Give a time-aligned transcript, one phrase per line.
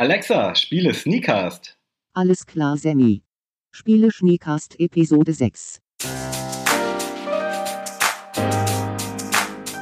[0.00, 1.76] Alexa, spiele Sneakast.
[2.14, 3.24] Alles klar, Sammy.
[3.72, 5.80] Spiele Schneecast Episode 6.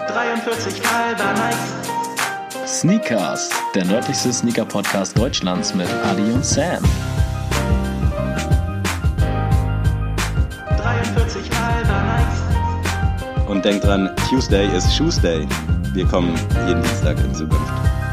[0.09, 2.81] 43 halber nice.
[2.81, 6.83] Sneakers, der nördlichste Sneaker-Podcast Deutschlands mit Adi und Sam.
[10.79, 13.51] 43 halber nice.
[13.51, 15.47] Und denk dran, Tuesday ist Shoesday.
[15.93, 16.35] Wir kommen
[16.67, 18.06] jeden Dienstag in Zukunft.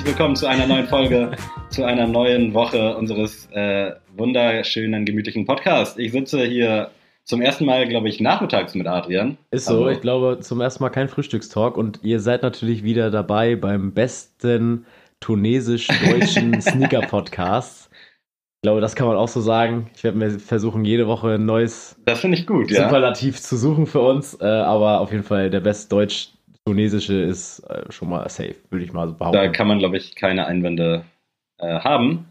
[0.00, 1.32] Herzlich willkommen zu einer neuen Folge,
[1.68, 5.98] zu einer neuen Woche unseres äh, wunderschönen, gemütlichen Podcasts.
[5.98, 6.90] Ich sitze hier
[7.24, 9.36] zum ersten Mal, glaube ich, nachmittags mit Adrian.
[9.50, 13.10] Ist so, Also, ich glaube zum ersten Mal kein Frühstückstalk und ihr seid natürlich wieder
[13.10, 14.86] dabei beim besten
[15.20, 17.90] tunesisch-deutschen Sneaker-Podcast.
[17.92, 19.90] Ich glaube, das kann man auch so sagen.
[19.94, 22.84] Ich werde mir versuchen, jede Woche ein neues Das finde ich gut, ja.
[22.84, 25.60] Superlativ zu suchen für uns, äh, aber auf jeden Fall der
[26.70, 29.38] best-deutsch-tunesische ist äh, schon mal safe, würde ich mal so behaupten.
[29.38, 31.04] Da kann man, glaube ich, keine Einwände
[31.58, 32.26] äh, haben.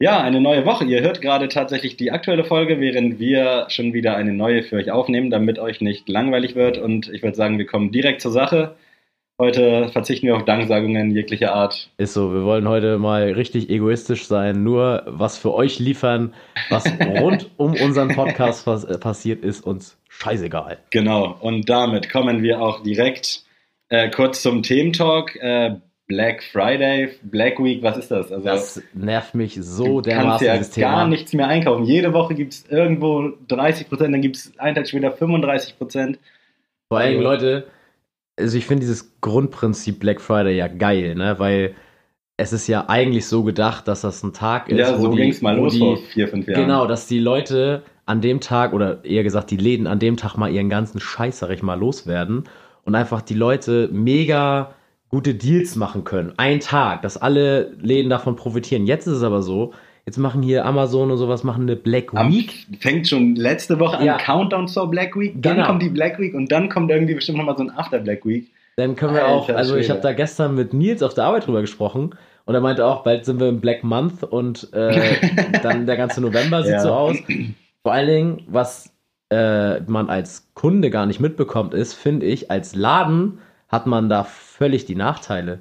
[0.00, 0.84] Ja, eine neue Woche.
[0.84, 4.92] Ihr hört gerade tatsächlich die aktuelle Folge, während wir schon wieder eine neue für euch
[4.92, 6.78] aufnehmen, damit euch nicht langweilig wird.
[6.78, 8.76] Und ich würde sagen, wir kommen direkt zur Sache.
[9.40, 11.90] Heute verzichten wir auf Danksagungen jeglicher Art.
[11.96, 16.34] Ist so, wir wollen heute mal richtig egoistisch sein, nur was für euch liefern,
[16.70, 20.78] was rund um unseren Podcast pas passiert, ist uns scheißegal.
[20.90, 21.36] Genau.
[21.40, 23.44] Und damit kommen wir auch direkt
[23.88, 25.36] äh, kurz zum Thementalk.
[25.36, 28.32] Äh, Black Friday, Black Week, was ist das?
[28.32, 30.86] Also, Das nervt mich so du kannst dermaßen, ja Thema.
[30.90, 31.84] gar nichts mehr einkaufen.
[31.84, 36.18] Jede Woche gibt es irgendwo 30 Prozent, dann gibt es einen Tag später 35 Prozent.
[36.90, 37.66] Vor allem, Also- Leute,
[38.40, 41.38] also ich finde dieses Grundprinzip Black Friday ja geil, ne?
[41.38, 41.74] Weil
[42.38, 45.30] es ist ja eigentlich so gedacht, dass das ein Tag ist, Ja, so die, ging
[45.30, 46.62] es mal los die, vor vier, fünf Jahren.
[46.62, 50.36] Genau, dass die Leute an dem Tag oder eher gesagt die Läden an dem Tag
[50.38, 52.44] mal ihren ganzen Scheiß, sag ich mal, loswerden
[52.88, 54.70] und einfach die Leute mega
[55.10, 56.32] gute Deals machen können.
[56.38, 58.86] Ein Tag, dass alle Läden davon profitieren.
[58.86, 59.74] Jetzt ist es aber so,
[60.06, 62.66] jetzt machen hier Amazon und sowas, machen eine Black Am, Week.
[62.80, 64.14] fängt schon letzte Woche Ja.
[64.14, 65.66] an Countdown zur Black Week, dann Genau.
[65.66, 68.48] kommt die Black Week und dann kommt irgendwie bestimmt nochmal so ein After Black Week.
[68.76, 69.98] Dann können wir auch, Alter also ich Schwede.
[69.98, 72.14] habe da gestern mit Nils auf der Arbeit drüber gesprochen
[72.46, 75.16] und er meinte auch, bald sind wir im Black Month und äh,
[75.62, 76.80] dann der ganze November sieht Ja.
[76.80, 77.16] so aus.
[77.82, 78.90] Vor allen Dingen, was
[79.30, 84.24] äh, man als Kunde gar nicht mitbekommt, ist, finde ich, als Laden hat man da
[84.24, 85.58] völlig die Nachteile.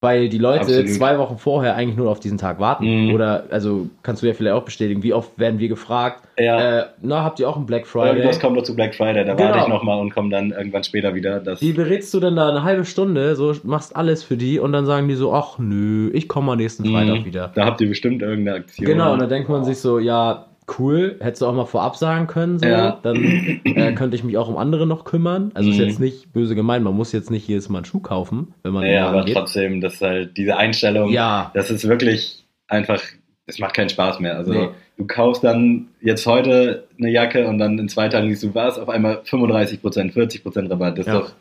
[0.00, 0.90] Weil die Leute Absolut.
[0.90, 3.06] zwei Wochen vorher eigentlich nur auf diesen Tag warten.
[3.06, 3.14] Mhm.
[3.14, 6.86] Oder, also kannst du ja vielleicht auch bestätigen, wie oft werden wir gefragt, Ja, äh,
[7.00, 8.16] na, habt ihr auch einen Black Friday?
[8.18, 9.48] irgendwas kommt noch zu Black Friday, da Genau.
[9.48, 11.40] warte ich nochmal und komme dann irgendwann später wieder.
[11.40, 14.72] Das, Die berätst du dann da eine halbe Stunde, so machst alles für die und
[14.72, 17.24] dann sagen die so, ach nö, ich komme mal nächsten Freitag Mhm.
[17.24, 17.50] wieder.
[17.54, 18.86] da habt ihr bestimmt irgendeine Aktion.
[18.86, 20.44] Genau, und dann denkt man sich so, ja,
[20.78, 22.98] cool, hättest du auch mal vorab sagen können, so, Ja.
[23.02, 25.50] dann äh, könnte ich mich auch um andere noch kümmern.
[25.54, 25.84] Also ist Mhm.
[25.84, 28.86] jetzt nicht böse gemeint, man muss jetzt nicht jedes Mal einen Schuh kaufen, wenn man
[28.86, 29.34] Ja, aber geht.
[29.36, 33.02] trotzdem, das ist halt diese Einstellung, Ja, das ist wirklich einfach,
[33.46, 34.36] das macht keinen Spaß mehr.
[34.36, 34.68] Also Nee.
[34.96, 38.78] du kaufst dann jetzt heute eine Jacke und dann in zwei Tagen siehst du was,
[38.78, 40.96] auf einmal 35%, 40% Rabatt.
[40.98, 41.20] Das ist Ja.
[41.20, 41.32] doch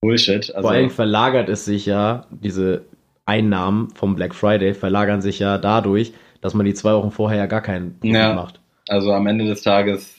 [0.00, 0.54] Bullshit.
[0.54, 2.82] Also, vor allem verlagert es sich ja, diese
[3.26, 6.12] Einnahmen vom Black Friday verlagern sich ja dadurch,
[6.44, 8.34] dass man die zwei Wochen vorher ja gar keinen Profit Ja.
[8.34, 8.60] macht.
[8.88, 10.14] also am Ende des Tages,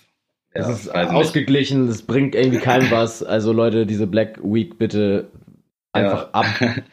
[0.56, 3.22] ja, es ist ausgeglichen, es bringt irgendwie keinem was.
[3.22, 5.28] Also Leute, diese Black Week bitte
[5.94, 6.30] einfach Ja.
[6.34, 6.46] ab.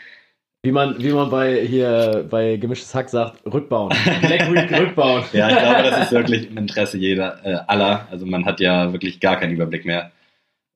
[0.65, 3.89] Wie man, wie man bei hier bei gemischtes Hack sagt, rückbauen.
[4.21, 5.25] Black Week rückbauen.
[5.33, 8.07] Ja, ich glaube, das ist wirklich im Interesse jeder, äh, aller.
[8.13, 10.13] Also man hat ja wirklich gar keinen Überblick mehr.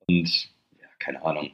[0.08, 0.28] Und
[0.80, 1.50] ja, keine Ahnung.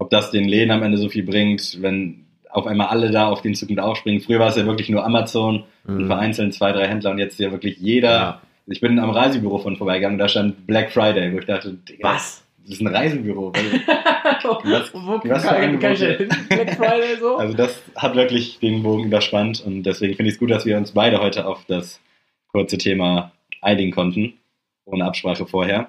[0.00, 3.42] Ob das den Läden am Ende so viel bringt, wenn auf einmal alle da auf
[3.42, 4.20] den Zug mit aufspringen.
[4.20, 6.06] Früher war es ja wirklich nur Amazon und Mhm.
[6.06, 8.10] vereinzelt zwei, drei Händler und jetzt ja wirklich jeder.
[8.10, 8.40] Ja.
[8.66, 12.44] Ich bin am Reisebüro von vorbeigegangen, da stand Black Friday, wo ich dachte, Digga, Was?
[12.62, 13.52] Das ist ein Reisebüro.
[14.42, 15.98] Was- Wo was kann, kann ich?
[16.48, 17.36] Black Friday so?
[17.38, 20.76] Also das hat wirklich den Bogen überspannt und deswegen finde ich es gut, dass wir
[20.76, 22.00] uns beide heute auf das
[22.52, 23.32] kurze Thema
[23.62, 24.34] einigen konnten,
[24.84, 25.88] ohne Absprache vorher.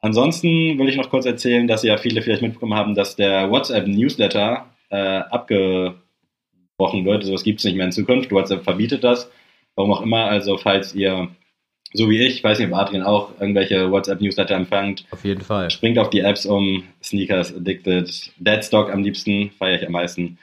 [0.00, 4.66] Ansonsten will ich noch kurz erzählen, dass ja viele vielleicht mitbekommen haben, dass der WhatsApp-Newsletter
[4.92, 7.24] äh, abgebrochen wird.
[7.24, 8.30] Sowas gibt es nicht mehr in Zukunft.
[8.30, 9.30] WhatsApp verbietet das.
[9.74, 10.26] Warum auch immer.
[10.26, 11.28] Also falls ihr,
[11.94, 15.70] so wie ich, weiß nicht, ob Adrian auch irgendwelche WhatsApp-Newsletter empfangt, Auf jeden Fall.
[15.70, 16.84] springt auf die Apps um.
[17.02, 20.38] Sneakers Addicted, Deadstock am liebsten, feiere ich am meisten.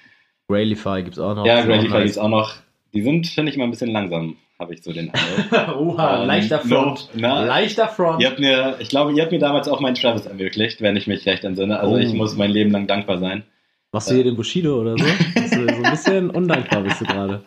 [0.47, 1.45] Grailify gibt's auch noch.
[1.45, 2.03] Ja, Grandify nice.
[2.03, 2.53] gibt's auch noch.
[2.93, 5.75] Die sind, finde ich, mal ein bisschen langsam, habe ich so den Eindruck.
[5.79, 7.09] Oha, Ähm, leichter Front.
[7.13, 8.19] no, na, leichter Front.
[8.21, 11.05] ihr habt mir, ich glaube, ihr habt mir damals auch meinen Travis ermöglicht, wenn ich
[11.05, 11.79] mich recht entsinne.
[11.79, 11.97] Also Oh.
[11.99, 13.43] ich muss mein Leben lang dankbar sein.
[13.91, 15.05] Machst du hier den Bushido oder so?
[15.05, 17.43] So ein bisschen undankbar bist du gerade.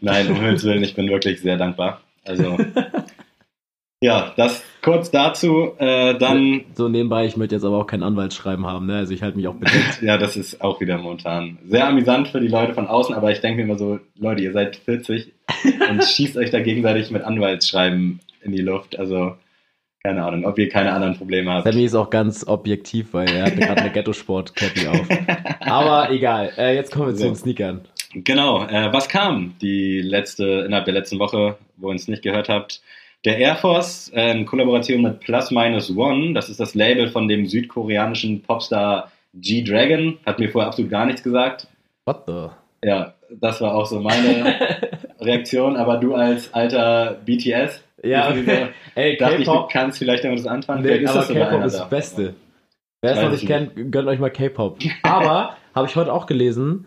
[0.00, 2.00] Nein, um Himmels Willen, ich bin wirklich sehr dankbar.
[2.24, 2.58] Also,
[4.04, 8.66] ja, das kurz dazu, äh, dann, So nebenbei, ich möchte jetzt aber auch kein Anwaltsschreiben
[8.66, 8.96] haben, ne?
[8.96, 9.98] Also ich halte mich auch bedeckt.
[10.02, 13.40] ja, das ist auch wieder momentan sehr amüsant für die Leute von außen, aber ich
[13.40, 15.32] denke mir immer so, Leute, ihr seid 40
[15.90, 18.98] und schießt euch da gegenseitig mit Anwaltsschreiben in die Luft.
[18.98, 19.36] Also,
[20.06, 21.64] keine Ahnung, ob ihr keine anderen Probleme habt.
[21.64, 25.08] Sammy ist auch ganz objektiv, weil er hat gerade eine Ghetto-Sport-Cappy auf.
[25.60, 27.26] Aber egal, äh, jetzt kommen wir zu So.
[27.28, 27.80] den Sneakern.
[28.12, 32.50] Genau, äh, was kam die letzte, innerhalb der letzten Woche, wo ihr es nicht gehört
[32.50, 32.82] habt?
[33.24, 37.26] Der Air Force äh, in Kollaboration mit Plus Minus One, das ist das Label von
[37.26, 41.66] dem südkoreanischen Popstar G-Dragon, hat mir vorher absolut gar nichts gesagt.
[42.04, 42.48] What the?
[42.86, 44.54] Ja, das war auch so meine
[45.20, 48.50] Reaktion, aber du als alter BTS, Ja, Wieso?
[48.94, 49.70] ey, ich, du K-Pop.
[49.72, 50.82] kannst vielleicht damit was anfangen.
[50.82, 51.84] Nee, ist das K-Pop ist das da.
[51.86, 52.34] Beste.
[53.02, 54.78] Wer es noch ich nicht kennt, gönnt euch mal K-Pop.
[55.02, 56.86] Aber, habe ich heute auch gelesen,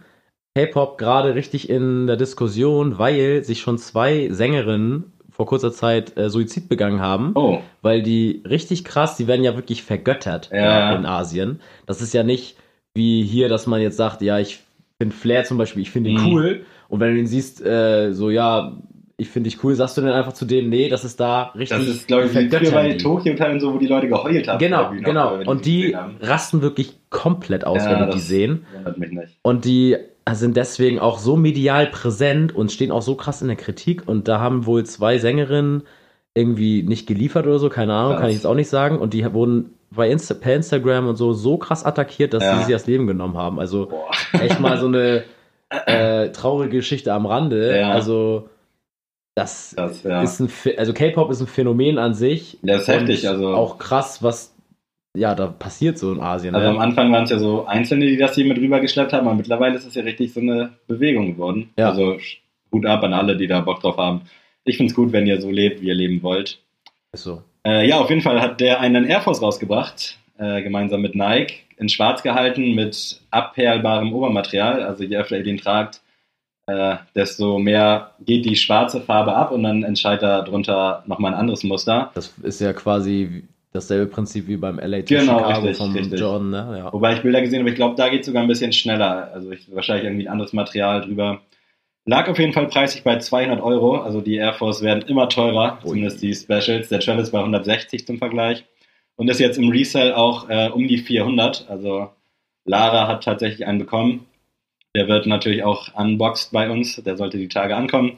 [0.55, 6.29] K-Pop gerade richtig in der Diskussion, weil sich schon zwei Sängerinnen vor kurzer Zeit äh,
[6.31, 10.93] Suizid begangen haben, Oh, weil die richtig krass, die werden ja wirklich vergöttert Ja.
[10.93, 11.59] äh, in Asien.
[11.85, 12.57] Das ist ja nicht
[12.95, 14.61] wie hier, dass man jetzt sagt, ja, ich
[14.99, 16.33] finde Flair zum Beispiel, ich finde ihn Mhm.
[16.33, 16.65] cool.
[16.89, 18.75] Und wenn du ihn siehst, äh, so, ja,
[19.19, 21.77] ich finde dich cool, sagst du dann einfach zu denen, nee, das ist da richtig
[21.77, 22.97] das ist, glaube ich, wie früher bei die.
[22.97, 24.59] Tokyo und so, wo die Leute geheult haben.
[24.59, 25.39] Genau, genau.
[25.45, 28.65] Und die rasten wirklich komplett aus, Ja, wenn die das sehen.
[28.75, 29.37] Wundert mich nicht.
[29.41, 29.97] Und die
[30.33, 34.07] sind deswegen auch so medial präsent und stehen auch so krass in der Kritik.
[34.07, 35.83] Und da haben wohl zwei Sängerinnen
[36.35, 38.21] irgendwie nicht geliefert oder so, keine Ahnung, Krass.
[38.21, 38.99] kann ich jetzt auch nicht sagen.
[38.99, 42.57] Und die wurden bei Insta per Instagram und so so krass attackiert, dass Ja.
[42.59, 43.57] sie sich das Leben genommen haben.
[43.59, 44.11] Also Boah.
[44.39, 45.23] echt mal so eine
[45.87, 47.75] äh, traurige Geschichte am Rande.
[47.79, 47.89] Ja.
[47.91, 48.49] Also
[49.37, 50.21] das Das, ja.
[50.23, 52.57] ist ein, also K-Pop ist ein Phänomen an sich.
[52.61, 54.53] Der ist heftig, also- Auch krass, was
[55.15, 56.53] ja da passiert so in Asien.
[56.55, 56.73] Also ne?
[56.75, 59.75] am Anfang waren es ja so Einzelne, die das hier mit rübergeschleppt haben, aber mittlerweile
[59.75, 61.69] ist es ja richtig so eine Bewegung geworden.
[61.77, 61.89] Ja.
[61.89, 62.17] Also
[62.71, 64.21] Hut ab an alle, die da Bock drauf haben.
[64.63, 66.59] Ich finde es gut, wenn ihr so lebt, wie ihr leben wollt.
[67.13, 67.41] Ist so.
[67.65, 71.63] Äh, ja, auf jeden Fall hat der einen Air Force rausgebracht, äh, gemeinsam mit Nike,
[71.77, 74.83] in schwarz gehalten mit abperlbarem Obermaterial.
[74.83, 76.01] Also je öfter ihr den tragt,
[76.67, 81.39] äh, desto mehr geht die schwarze Farbe ab und dann entscheidet da drunter nochmal ein
[81.39, 82.11] anderes Muster.
[82.13, 86.19] Das ist ja quasi dasselbe Prinzip wie beim LA Genau, Chicago richtig, vom richtig.
[86.19, 86.75] Jordan, ne?
[86.79, 86.93] Ja.
[86.93, 89.31] Wobei ich Bilder gesehen habe, ich glaube, da geht es sogar ein bisschen schneller.
[89.33, 91.41] Also ich, wahrscheinlich irgendwie ein anderes Material drüber.
[92.05, 93.97] Lag auf jeden Fall preislich bei 200 Euro.
[94.01, 95.89] Also die Air Force werden immer teurer, Ui.
[95.89, 96.89] zumindest die Specials.
[96.89, 98.65] Der Travis bei 160 zum Vergleich.
[99.15, 101.65] Und ist jetzt im Resell auch äh, um die 400.
[101.69, 102.09] Also
[102.65, 104.25] Lara hat tatsächlich einen bekommen.
[104.97, 106.95] Der wird natürlich auch unboxed bei uns.
[106.95, 108.17] Der sollte die Tage ankommen.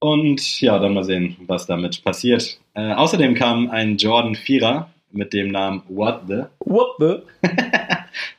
[0.00, 2.58] Und ja, dann mal sehen, was damit passiert.
[2.74, 6.42] Äh, außerdem kam ein Jordan 4er mit dem Namen What the.
[6.58, 7.18] What the?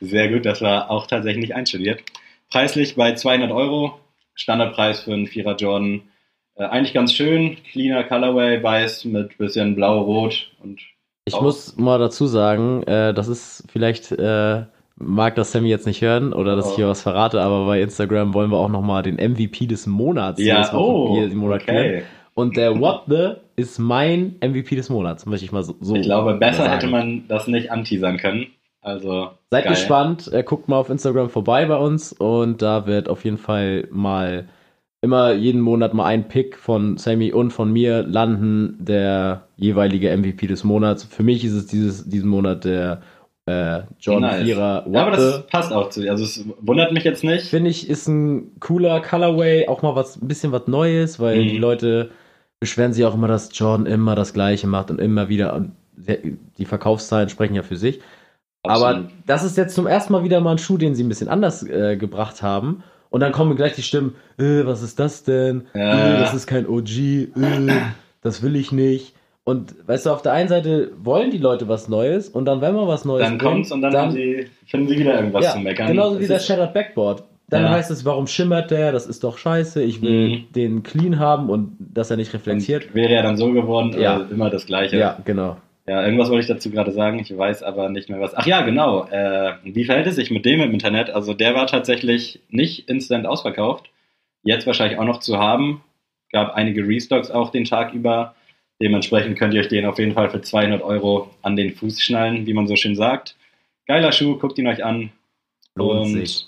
[0.02, 2.02] Sehr gut, das war auch tatsächlich nicht einstudiert.
[2.50, 3.98] Preislich bei 200 Euro,
[4.34, 6.02] Standardpreis für einen Vierer Jordan.
[6.56, 10.82] Äh, eigentlich ganz schön, cleaner Colorway, weiß mit bisschen blau-rot und
[11.24, 14.64] Ich muss mal dazu sagen, äh, das ist vielleicht, äh,
[15.00, 16.70] mag das Sammy jetzt nicht hören oder dass Oh.
[16.70, 20.40] ich hier was verrate, aber bei Instagram wollen wir auch nochmal den MVP des Monats
[20.40, 22.02] ja, jedes oh, jeden Monat okay.
[22.34, 26.02] Und der What the ist mein MVP des Monats, möchte ich mal so, so Ich
[26.02, 26.72] glaube, besser sagen.
[26.72, 28.46] hätte man das nicht anteasern können.
[28.82, 29.72] Also Seid geil.
[29.74, 33.88] gespannt, äh, guckt mal auf Instagram vorbei bei uns und da wird auf jeden Fall
[33.90, 34.48] mal
[35.02, 40.46] immer jeden Monat mal ein Pick von Sammy und von mir landen, der jeweilige MVP
[40.46, 41.04] des Monats.
[41.04, 43.02] Für mich ist es dieses, diesen Monat der
[43.46, 44.48] äh, Jordan Nice.
[44.48, 46.10] 4er Ja, aber das passt auch zu dir.
[46.12, 47.46] Also es wundert mich jetzt nicht.
[47.46, 51.48] Finde ich, ist ein cooler Colorway, auch mal was, ein bisschen was Neues, weil Mhm.
[51.48, 52.10] die Leute
[52.60, 55.54] beschweren sich auch immer, dass Jordan immer das Gleiche macht und immer wieder.
[55.54, 55.72] Und
[56.58, 58.00] die Verkaufszahlen sprechen ja für sich.
[58.62, 59.10] Aber Absolut.
[59.26, 61.62] das ist jetzt zum ersten Mal wieder mal ein Schuh, den sie ein bisschen anders
[61.62, 62.82] äh, gebracht haben.
[63.08, 65.66] Und dann kommen gleich die Stimmen, äh, was ist das denn?
[65.74, 66.16] Ja.
[66.16, 66.88] Äh, das ist kein OG,
[67.36, 67.80] äh,
[68.22, 69.14] das will ich nicht.
[69.44, 72.74] Und weißt du, auf der einen Seite wollen die Leute was Neues und dann, wenn
[72.74, 75.58] man was Neues dann kommt's und dann, haben sie, finden sie wieder irgendwas ja, zu
[75.60, 75.88] meckern.
[75.88, 77.24] genauso wie das Shattered Backboard.
[77.48, 77.70] Dann Ja.
[77.70, 78.92] heißt es, warum schimmert der?
[78.92, 79.82] Das ist doch scheiße.
[79.82, 80.44] Ich will Mhm.
[80.54, 82.86] den clean haben und dass er nicht reflektiert.
[82.88, 84.16] und wäre ja dann so geworden, Ja.
[84.16, 84.98] aber immer das Gleiche.
[84.98, 85.56] Ja, genau.
[85.88, 88.36] Ja, irgendwas wollte ich dazu gerade sagen, ich weiß aber nicht mehr was.
[88.36, 89.06] Ach ja, genau.
[89.10, 91.10] Äh, wie verhält es sich mit dem im Internet?
[91.10, 93.90] Also der war tatsächlich nicht instant ausverkauft.
[94.44, 95.80] Jetzt wahrscheinlich auch noch zu haben.
[96.30, 98.34] Gab einige Restocks auch den Tag über.
[98.82, 102.46] Dementsprechend könnt ihr euch den auf jeden Fall für 200 Euro an den Fuß schnallen,
[102.46, 103.36] wie man so schön sagt.
[103.86, 105.10] Geiler Schuh, guckt ihn euch an.
[105.74, 106.46] Lohnt Und sich.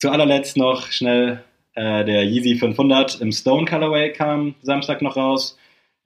[0.00, 1.42] Zu allerletzt noch schnell
[1.74, 5.56] äh, der Yeezy 500 im Stone Colorway kam Samstag noch raus.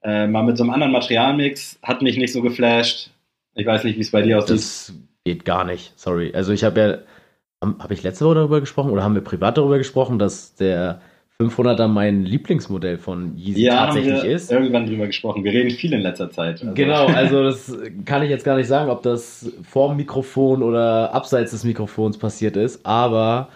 [0.02, 1.78] Äh, mal mit so einem anderen Materialmix.
[1.82, 3.10] Hat mich nicht so geflasht.
[3.54, 4.56] Ich weiß nicht, wie es bei dir aussieht.
[4.56, 5.92] Das geht gar nicht.
[5.98, 6.32] Sorry.
[6.34, 9.58] Also ich habe ja, habe hab ich letzte Woche darüber gesprochen oder haben wir privat
[9.58, 11.00] darüber gesprochen, dass der
[11.40, 14.50] 500er mein Lieblingsmodell von Yeezy Ja, haben tatsächlich wir ist.
[14.50, 15.44] irgendwann drüber gesprochen.
[15.44, 16.62] Wir reden viel in letzter Zeit.
[16.62, 17.76] Also- Genau, also das
[18.06, 22.56] kann ich jetzt gar nicht sagen, ob das vorm Mikrofon oder abseits des Mikrofons passiert
[22.56, 23.48] ist, aber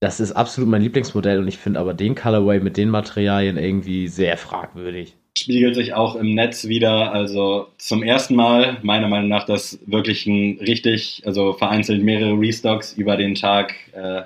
[0.00, 4.08] das ist absolut mein Lieblingsmodell und ich finde aber den Colorway mit den Materialien irgendwie
[4.08, 5.14] sehr fragwürdig.
[5.36, 7.12] spiegelt sich auch im Netz wieder.
[7.12, 12.92] Also zum ersten Mal, meiner Meinung nach, dass wirklich ein richtig, also vereinzelt mehrere Restocks
[12.92, 14.22] über den Tag äh,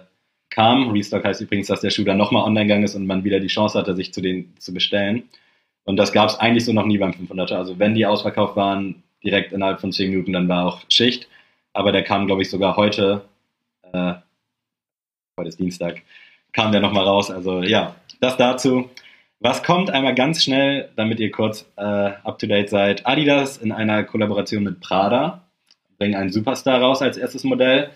[0.52, 0.90] kam.
[0.90, 3.48] Restock heißt übrigens, dass der Schuh dann nochmal online gegangen ist und man wieder die
[3.48, 5.24] Chance hatte, sich zu den zu bestellen.
[5.84, 7.54] Und das gab es eigentlich so noch nie beim 500er.
[7.54, 11.28] Also wenn die ausverkauft waren, direkt innerhalb von 10 Minuten, dann war auch Schicht.
[11.72, 13.22] Aber der kam, glaube ich, sogar heute,
[13.92, 14.14] äh,
[15.38, 16.02] heute ist Dienstag,
[16.52, 17.30] kam der nochmal raus.
[17.30, 18.90] Also ja, das dazu.
[19.40, 23.04] Was kommt einmal ganz schnell, damit ihr kurz äh, up to date seid?
[23.06, 25.42] Adidas in einer Kollaboration mit Prada
[25.98, 27.90] bringen einen Superstar raus als erstes Modell.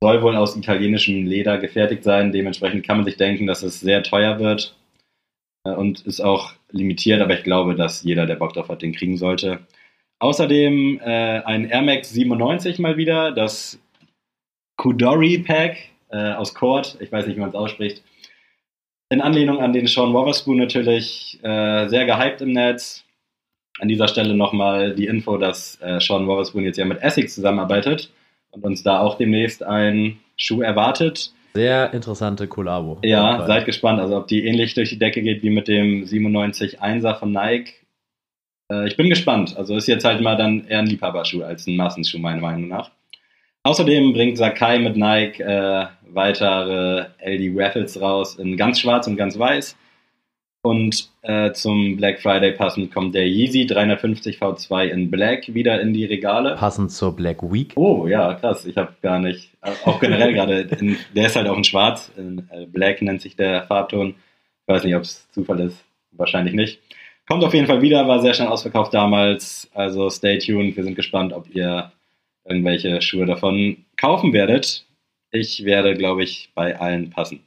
[0.00, 2.32] Soll wohl aus italienischem Leder gefertigt sein.
[2.32, 4.76] Dementsprechend kann man sich denken, dass es sehr teuer wird
[5.64, 7.20] äh, und ist auch limitiert.
[7.20, 9.60] Aber ich glaube, dass jeder, der Bock drauf hat, den kriegen sollte.
[10.18, 13.80] Außerdem äh, ein Air Max 97 mal wieder, das
[14.76, 15.76] Kudori Pack
[16.10, 16.96] äh, aus Cord.
[17.00, 18.02] Ich weiß nicht, wie man es ausspricht
[19.08, 23.04] in Anlehnung an den Sean Wotherspoon natürlich äh, sehr gehypt im Netz.
[23.78, 28.10] An dieser Stelle nochmal die Info, dass äh, Sean Wotherspoon jetzt ja mit Essex zusammenarbeitet
[28.56, 31.32] und uns da auch demnächst ein Schuh erwartet.
[31.54, 32.98] Sehr interessante Kollabo.
[33.02, 36.82] Ja, seid gespannt, also ob die ähnlich durch die Decke geht wie mit dem 97
[36.82, 37.74] 1er von Nike.
[38.70, 39.56] Äh, ich bin gespannt.
[39.56, 42.90] Also ist jetzt halt mal dann eher ein Liebhaberschuh als ein Massenschuh, meiner Meinung nach.
[43.62, 49.38] Außerdem bringt Sakai mit Nike äh, weitere LD Raffles raus in ganz schwarz und ganz
[49.38, 49.76] weiß.
[50.62, 55.92] Und äh, zum Black Friday passend kommt der Yeezy 350 V2 in Black wieder in
[55.94, 56.56] die Regale.
[56.56, 57.72] Passend zur Black Week.
[57.76, 58.66] Oh, ja, krass.
[58.66, 59.50] Ich habe gar nicht,
[59.84, 62.10] auch generell gerade, in- der ist halt auch in schwarz.
[62.16, 64.16] In äh, Black nennt sich der Farbton.
[64.66, 65.84] Ich weiß nicht, ob es Zufall ist.
[66.10, 66.80] Wahrscheinlich nicht.
[67.28, 69.70] Kommt auf jeden Fall wieder, war sehr schnell ausverkauft damals.
[69.74, 70.76] Also stay tuned.
[70.76, 71.92] Wir sind gespannt, ob ihr
[72.44, 74.84] irgendwelche Schuhe davon kaufen werdet.
[75.30, 77.40] Ich werde, glaube ich, bei allen passen.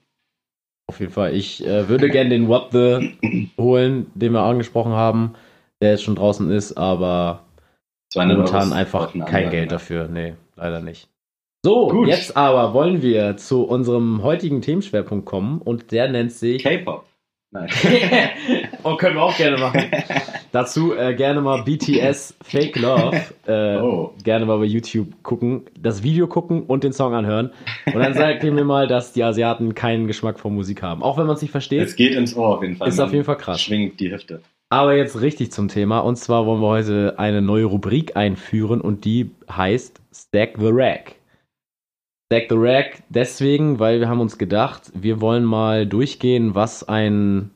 [0.90, 1.36] Auf jeden Fall.
[1.36, 3.16] Ich äh, würde gerne den What the
[3.60, 5.36] holen, den wir angesprochen haben,
[5.80, 7.44] der jetzt schon draußen ist, aber
[8.12, 9.68] 200 momentan einfach kein andere, Geld ne?
[9.68, 10.08] dafür.
[10.08, 11.08] Nee, leider nicht.
[11.64, 12.08] So, Gut.
[12.08, 16.64] jetzt aber wollen wir zu unserem heutigen Themenschwerpunkt kommen und der nennt sich.
[16.64, 17.06] K-Pop.
[17.52, 17.70] Nein.
[18.84, 19.92] oh, können wir auch gerne machen.
[20.52, 23.16] Dazu äh, gerne mal BTS Fake Love.
[23.48, 24.14] Äh, Oh.
[24.24, 27.52] Gerne mal bei YouTube gucken, das Video gucken und den Song anhören.
[27.86, 31.02] Und dann sagt ihr mir mal, dass die Asiaten keinen Geschmack vor Musik haben.
[31.04, 31.82] Auch wenn man es nicht versteht.
[31.82, 32.88] Es geht ins Ohr auf jeden Fall.
[32.88, 33.62] Ist Man auf jeden Fall krass.
[33.62, 34.42] Schwingt die Hüfte.
[34.70, 36.00] Aber jetzt richtig zum Thema.
[36.00, 41.16] Und zwar wollen wir heute eine neue Rubrik einführen und die heißt Stack the Rack.
[42.32, 47.50] Stack the Rack deswegen, weil wir haben uns gedacht, wir wollen mal durchgehen, was ein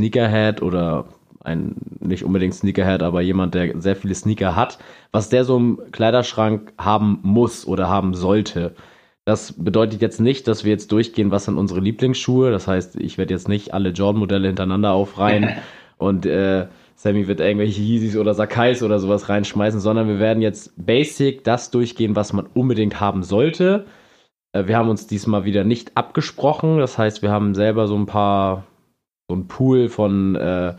[0.00, 1.06] Sneakerhead oder
[1.46, 4.78] ein nicht unbedingt Sneakerhead, aber jemand, der sehr viele Sneaker hat,
[5.12, 8.74] was der so im Kleiderschrank haben muss oder haben sollte.
[9.24, 12.50] Das bedeutet jetzt nicht, dass wir jetzt durchgehen, was sind unsere Lieblingsschuhe.
[12.50, 15.48] Das heißt, ich werde jetzt nicht alle Jordan-Modelle hintereinander aufreihen
[15.98, 20.72] und äh, Sammy wird irgendwelche Yeezys oder Sakais oder sowas reinschmeißen, sondern wir werden jetzt
[20.76, 23.86] basic das durchgehen, was man unbedingt haben sollte.
[24.52, 26.78] Äh, wir haben uns diesmal wieder nicht abgesprochen.
[26.78, 28.64] Das heißt, wir haben selber so ein paar,
[29.28, 30.74] so ein Pool von äh,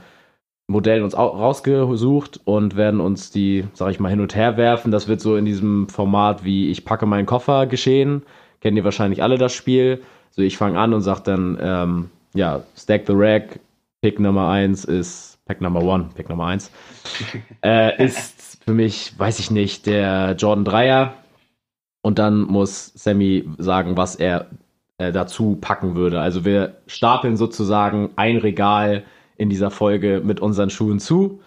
[0.67, 4.91] Modellen uns au- rausgesucht und werden uns die, sag ich mal, hin und her werfen.
[4.91, 8.23] Das wird so in diesem Format wie ich packe meinen Koffer geschehen.
[8.61, 10.03] Kennen ihr wahrscheinlich alle das Spiel.
[10.31, 13.59] So, ich fange an und sag dann, ähm, ja, Stack the Rack,
[14.01, 16.69] Pick Nummer 1 ist, Pick Number 1, Pick Nummer 1,
[17.63, 21.11] äh, ist für mich, weiß ich nicht, der Jordan 3er.
[22.01, 24.47] Und dann muss Sammy sagen, was er
[24.97, 26.19] äh, dazu packen würde.
[26.19, 29.03] Also wir stapeln sozusagen ein Regal
[29.37, 31.41] in dieser Folge mit unseren Schuhen zu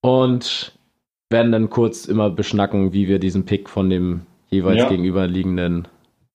[0.00, 0.72] und
[1.30, 4.88] werden dann kurz immer beschnacken, wie wir diesen Pick von dem jeweils Ja.
[4.88, 5.88] gegenüberliegenden,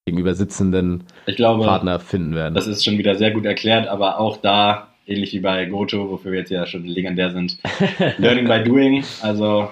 [0.05, 2.55] gegenüber sitzenden glaube, Partner finden werden.
[2.55, 6.31] das ist schon wieder sehr gut erklärt, aber auch da, ähnlich wie bei Goto, wofür
[6.31, 7.59] wir jetzt ja schon legendär sind,
[8.17, 9.69] Learning by Doing, also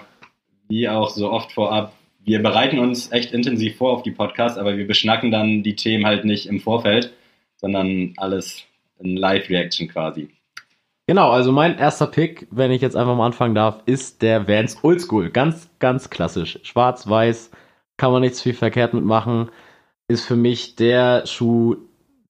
[0.70, 4.78] wie auch so oft vorab, wir bereiten uns echt intensiv vor auf die Podcasts, aber
[4.78, 7.14] wir beschnacken dann die Themen halt nicht im Vorfeld,
[7.56, 8.64] sondern alles
[9.00, 10.30] in Live-Reaction quasi.
[11.10, 14.84] Genau, also mein erster Pick, wenn ich jetzt einfach mal anfangen darf, ist der Vans
[14.84, 15.30] Oldschool.
[15.30, 16.60] Ganz, ganz klassisch.
[16.64, 17.50] Schwarz-Weiß,
[17.96, 19.50] kann man nichts viel verkehrt mitmachen.
[20.10, 21.78] Ist für mich der Schuh,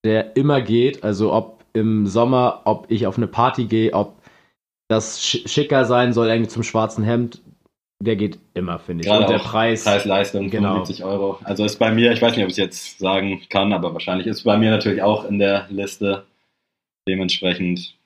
[0.05, 1.03] der immer geht.
[1.03, 4.15] Also ob im Sommer, ob ich auf eine Party gehe, ob
[4.89, 7.41] das sch- schicker sein soll, irgendwie zum schwarzen Hemd,
[8.00, 9.07] der geht immer, finde ich.
[9.07, 9.84] Gerade Und der Preis.
[9.86, 10.74] Preis-Leistung, Genau.
[10.86, 11.39] 75 Euro.
[11.43, 14.27] Also ist bei mir, ich weiß nicht, ob ich es jetzt sagen kann, aber wahrscheinlich
[14.27, 16.25] ist bei mir natürlich auch in der Liste.
[17.07, 17.97] Dementsprechend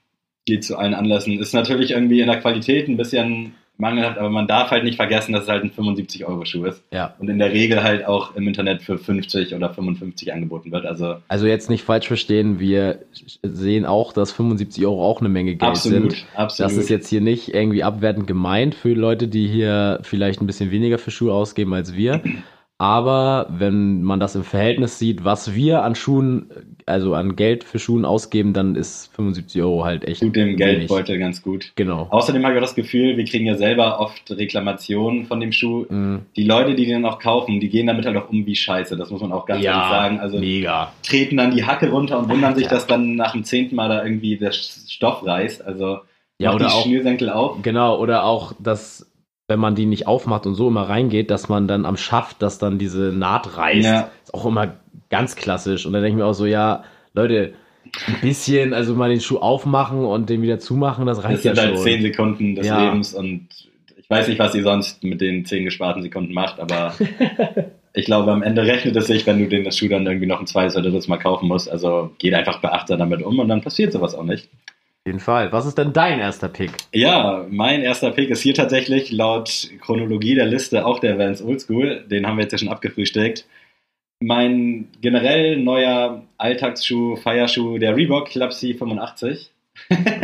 [0.45, 1.39] geht zu allen Anlässen.
[1.39, 5.33] Ist natürlich irgendwie in der Qualität ein bisschen mangelhaft, aber man darf halt nicht vergessen,
[5.33, 6.83] dass es halt ein 75-Euro-Schuh ist.
[6.93, 7.15] Ja.
[7.17, 10.85] Und in der Regel halt auch im Internet für 50 oder 55 angeboten wird.
[10.85, 12.99] Also Also jetzt nicht falsch verstehen, wir
[13.41, 16.25] sehen auch, dass 75 Euro auch eine Menge Geld absolut, sind.
[16.35, 16.71] absolut.
[16.71, 20.69] Das ist jetzt hier nicht irgendwie abwertend gemeint für Leute, die hier vielleicht ein bisschen
[20.69, 22.21] weniger für Schuhe ausgeben als wir.
[22.77, 26.49] Aber wenn man das im Verhältnis sieht, was wir an Schuhen,
[26.91, 30.21] also an Geld für Schuhen ausgeben, dann ist 75 Euro halt echt.
[30.21, 30.55] tut dem.
[30.57, 31.71] Geldbeutel ganz gut.
[31.75, 32.07] Genau.
[32.11, 35.85] Außerdem habe ich auch das Gefühl, wir kriegen ja selber oft Reklamationen von dem Schuh.
[35.89, 36.21] Mhm.
[36.35, 38.95] Die Leute, die den auch kaufen, die gehen damit halt auch um wie scheiße.
[38.97, 40.19] Das muss man auch ganz ehrlich sagen.
[40.19, 40.91] Also mega.
[41.03, 42.69] treten dann die Hacke runter und wundern sich, Ja.
[42.71, 45.65] dass dann nach dem zehnten Mal da irgendwie der Stoff reißt.
[45.65, 45.99] Also
[46.37, 47.57] Ja, oder die auch- Schnürsenkel auf.
[47.61, 49.09] Genau, oder auch, dass,
[49.47, 52.57] wenn man die nicht aufmacht und so immer reingeht, dass man dann am Schaft, dass
[52.57, 53.85] dann diese Naht reißt.
[53.85, 54.09] Ja.
[54.23, 54.73] Ist auch immer
[55.11, 55.85] ganz klassisch.
[55.85, 57.53] Und dann denke ich mir auch so, ja, Leute,
[58.07, 61.53] ein bisschen, also mal den Schuh aufmachen und den wieder zumachen, das Das reicht ja
[61.53, 61.83] sind halt schon.
[61.83, 62.85] zehn Sekunden des Ja.
[62.85, 63.47] Lebens und
[63.97, 66.93] ich weiß nicht, was ihr sonst mit den zehn gesparten Sekunden macht, aber
[67.93, 70.47] ich glaube, am Ende rechnet es sich, wenn du den Schuh dann irgendwie noch ein
[70.47, 71.69] zweites oder drittes Mal kaufen musst.
[71.69, 74.45] Also geht einfach beachtsam damit um und dann passiert sowas auch nicht.
[74.47, 75.51] Auf jeden Fall.
[75.51, 76.71] Was ist denn dein erster Pick?
[76.93, 82.05] Ja, mein erster Pick ist hier tatsächlich laut Chronologie der Liste auch der Vans Oldschool.
[82.09, 83.45] Den haben wir jetzt ja schon abgefrühstückt.
[84.21, 89.49] Mein generell neuer Alltagsschuh, Feierschuh, der Reebok Club C 85.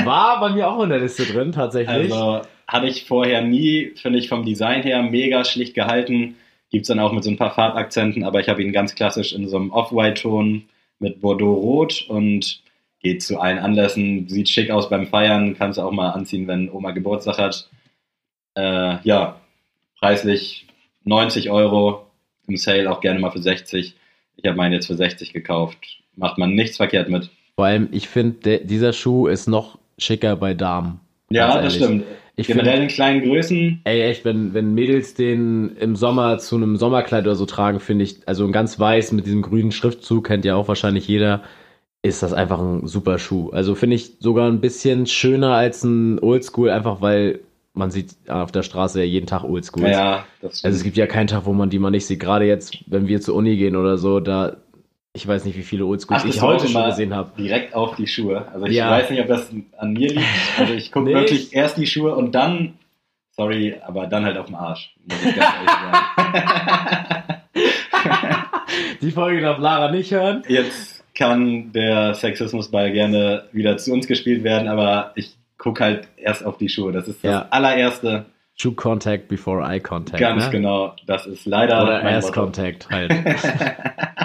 [0.03, 2.11] War bei mir auch in der Liste drin, tatsächlich.
[2.11, 6.35] Also hatte ich vorher nie, finde ich vom Design her mega schlicht gehalten.
[6.69, 9.33] Gibt es dann auch mit so ein paar Farbakzenten, aber ich habe ihn ganz klassisch
[9.33, 10.63] in so einem Off-White-Ton
[10.99, 12.61] mit Bordeaux-Rot und
[13.01, 16.69] geht zu allen Anlässen, sieht schick aus beim Feiern, kannst du auch mal anziehen, wenn
[16.69, 17.69] Oma Geburtstag hat.
[18.55, 19.39] Äh, ja,
[19.99, 20.67] preislich
[21.05, 22.06] 90 Euro,
[22.47, 23.95] im Sale auch gerne mal für 60.
[24.37, 25.77] Ich habe meinen jetzt für 60 gekauft.
[26.15, 27.29] Macht man nichts verkehrt mit.
[27.55, 30.99] Vor allem, ich finde, dieser Schuh ist noch schicker bei Damen.
[31.29, 32.05] Ja, das stimmt.
[32.39, 36.55] Ich Generell finde, in kleinen Größen ey, echt, wenn, wenn Mädels den im Sommer zu
[36.55, 40.27] einem Sommerkleid oder so tragen, finde ich, also ein ganz weiß mit diesem grünen Schriftzug,
[40.27, 41.41] kennt ja auch wahrscheinlich jeder,
[42.03, 43.49] ist das einfach ein super Schuh.
[43.49, 47.39] Also finde ich sogar ein bisschen schöner als ein Oldschool, einfach weil
[47.77, 49.89] man sieht auf der Straße ja jeden Tag Oldschools.
[49.91, 52.19] Ja, das Also es gibt ja keinen Tag, wo man die mal nicht sieht.
[52.19, 54.57] Gerade jetzt, wenn wir zur Uni gehen oder so, da,
[55.13, 57.31] ich weiß nicht, wie viele Oldschools ich heute schon gesehen habe.
[57.37, 58.45] direkt auf die Schuhe.
[58.53, 58.89] Also ich Ja.
[58.91, 60.25] weiß nicht, ob das an mir liegt.
[60.59, 61.13] Also ich gucke Nee.
[61.15, 62.73] wirklich erst die Schuhe und dann,
[63.31, 64.95] sorry, aber dann halt auf dem Arsch.
[65.07, 67.33] Muss ich ganz ehrlich sagen.
[69.01, 70.43] Die Folge darf Lara nicht hören.
[70.47, 76.45] Jetzt kann der Sexismusball gerne wieder zu uns gespielt werden, aber ich gucke halt erst
[76.45, 76.91] auf die Schuhe.
[76.91, 77.47] Das ist das Ja.
[77.49, 78.25] allererste.
[78.55, 80.19] Shoe Contact before Eye Contact.
[80.19, 80.51] Ganz ne?
[80.51, 80.95] genau.
[81.05, 82.31] Das ist leider Oder Ass.
[82.31, 83.11] Contact halt.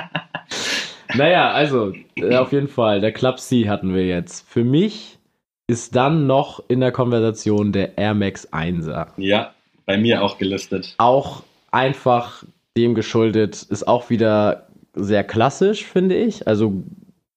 [1.14, 4.48] naja, also, äh, auf jeden Fall, der Club C hatten wir jetzt.
[4.48, 5.18] Für mich
[5.66, 9.08] ist dann noch in der Konversation der Air Max 1er.
[9.16, 9.52] Ja,
[9.86, 10.94] bei mir auch gelistet.
[10.98, 12.44] Auch einfach
[12.76, 16.46] dem geschuldet, ist auch wieder sehr klassisch, finde ich.
[16.46, 16.82] Also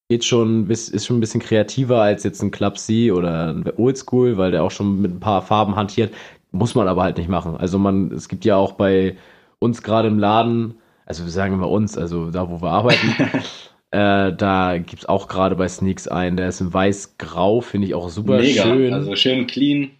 [0.10, 4.38] geht schon, ist schon ein bisschen kreativer als jetzt ein Club C oder ein Oldschool,
[4.38, 6.14] weil der auch schon mit ein paar Farben hantiert.
[6.52, 7.58] Muss man aber halt nicht machen.
[7.58, 9.18] Also man, es gibt ja auch bei
[9.60, 13.16] uns gerade im Laden, also wir sagen immer uns, also da, wo wir arbeiten,
[13.92, 17.96] äh, da gibt es auch gerade bei Sneaks einen, der ist in weiß-grau, finde ich
[17.96, 18.64] auch super Mega.
[18.64, 18.94] schön.
[18.94, 19.92] Also schön clean.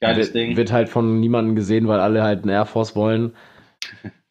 [0.00, 0.56] Geiles Ding.
[0.56, 3.32] Wird halt von niemandem gesehen, weil alle halt einen Air Force wollen.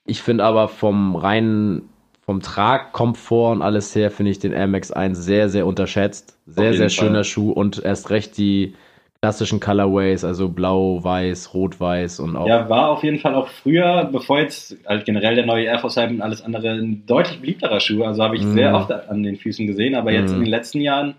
[0.06, 1.90] Ich finde aber vom reinen,
[2.28, 6.38] vom Tragkomfort und alles her, finde ich den Air Max 1 sehr, sehr unterschätzt.
[6.46, 6.90] Sehr, sehr Fall.
[6.90, 8.76] schöner Schuh und erst recht die
[9.22, 12.46] klassischen Colorways, also blau, weiß, rot, weiß und auch.
[12.46, 15.96] Ja, war auf jeden Fall auch früher, bevor jetzt halt generell der neue Air Force
[15.96, 18.04] Hype und alles andere, ein deutlich beliebterer Schuh.
[18.04, 18.54] Also habe ich Mhm.
[18.54, 20.36] sehr oft an den Füßen gesehen, aber jetzt Mhm.
[20.36, 21.16] in den letzten Jahren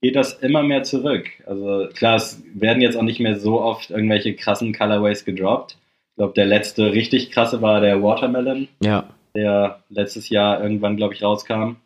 [0.00, 1.26] geht das immer mehr zurück.
[1.44, 5.76] Also klar, es werden jetzt auch nicht mehr so oft irgendwelche krassen Colorways gedroppt.
[6.10, 9.04] Ich glaube, der letzte richtig krasse war der Watermelon, ja.
[9.34, 11.76] Der letztes Jahr irgendwann, glaube ich, rauskam.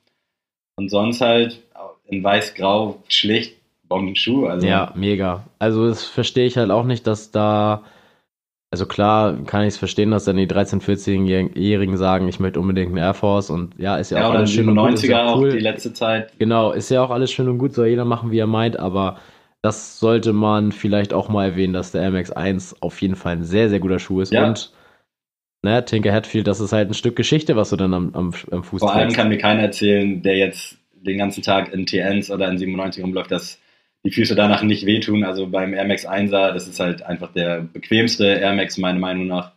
[0.77, 1.63] Und sonst halt
[2.07, 3.57] in weiß-grau schlicht
[3.89, 4.47] Bombenschuh.
[4.47, 5.45] Also Ja, mega.
[5.59, 7.83] Also das verstehe ich halt auch nicht, dass da,
[8.71, 12.89] also klar kann ich es verstehen, dass dann die 13-, 14-Jährigen sagen, ich möchte unbedingt
[12.89, 14.95] einen Air Force und ja, ist ja, ja, auch alles schön und gut.
[14.95, 15.51] Ist 97er ja auch cool.
[15.51, 16.33] die letzte Zeit.
[16.39, 19.19] Genau, ist ja auch alles schön und gut, soll jeder machen, wie er meint, aber
[19.63, 23.69] das sollte man vielleicht auch mal erwähnen, dass der MX1 auf jeden Fall ein sehr,
[23.69, 24.33] sehr guter Schuh ist.
[24.33, 24.47] Ja.
[24.47, 24.73] Und
[25.67, 28.63] ne, Tinker Hatfield, das ist halt ein Stück Geschichte, was du dann am, am, am
[28.65, 29.17] Fuß Vor allem trägst.
[29.17, 33.31] kann mir keiner erzählen, der jetzt den ganzen Tag in TNs oder in 97 rumläuft,
[33.31, 33.61] dass
[34.05, 35.25] die Füße danach nicht wehtun.
[35.25, 39.27] Also beim Air Max 1er, das ist halt einfach der bequemste Air Max meiner Meinung
[39.27, 39.53] nach.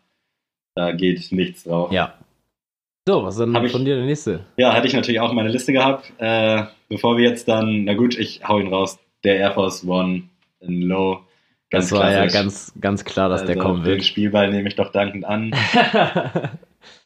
[0.75, 1.91] Da geht nichts drauf.
[1.91, 2.13] Ja.
[3.07, 4.41] So, was ist denn Hab ich- von dir der nächste?
[4.57, 6.11] Ja, hatte ich natürlich auch meine Liste gehabt.
[6.19, 8.99] Äh, bevor wir jetzt dann, na gut, ich hau ihn raus.
[9.23, 10.23] der Air Force One
[10.61, 11.21] in Low.
[11.71, 14.05] Das war ja ganz, ganz klar, dass der Also, kommen Den wird.
[14.05, 15.53] Spielball nehme ich doch dankend an.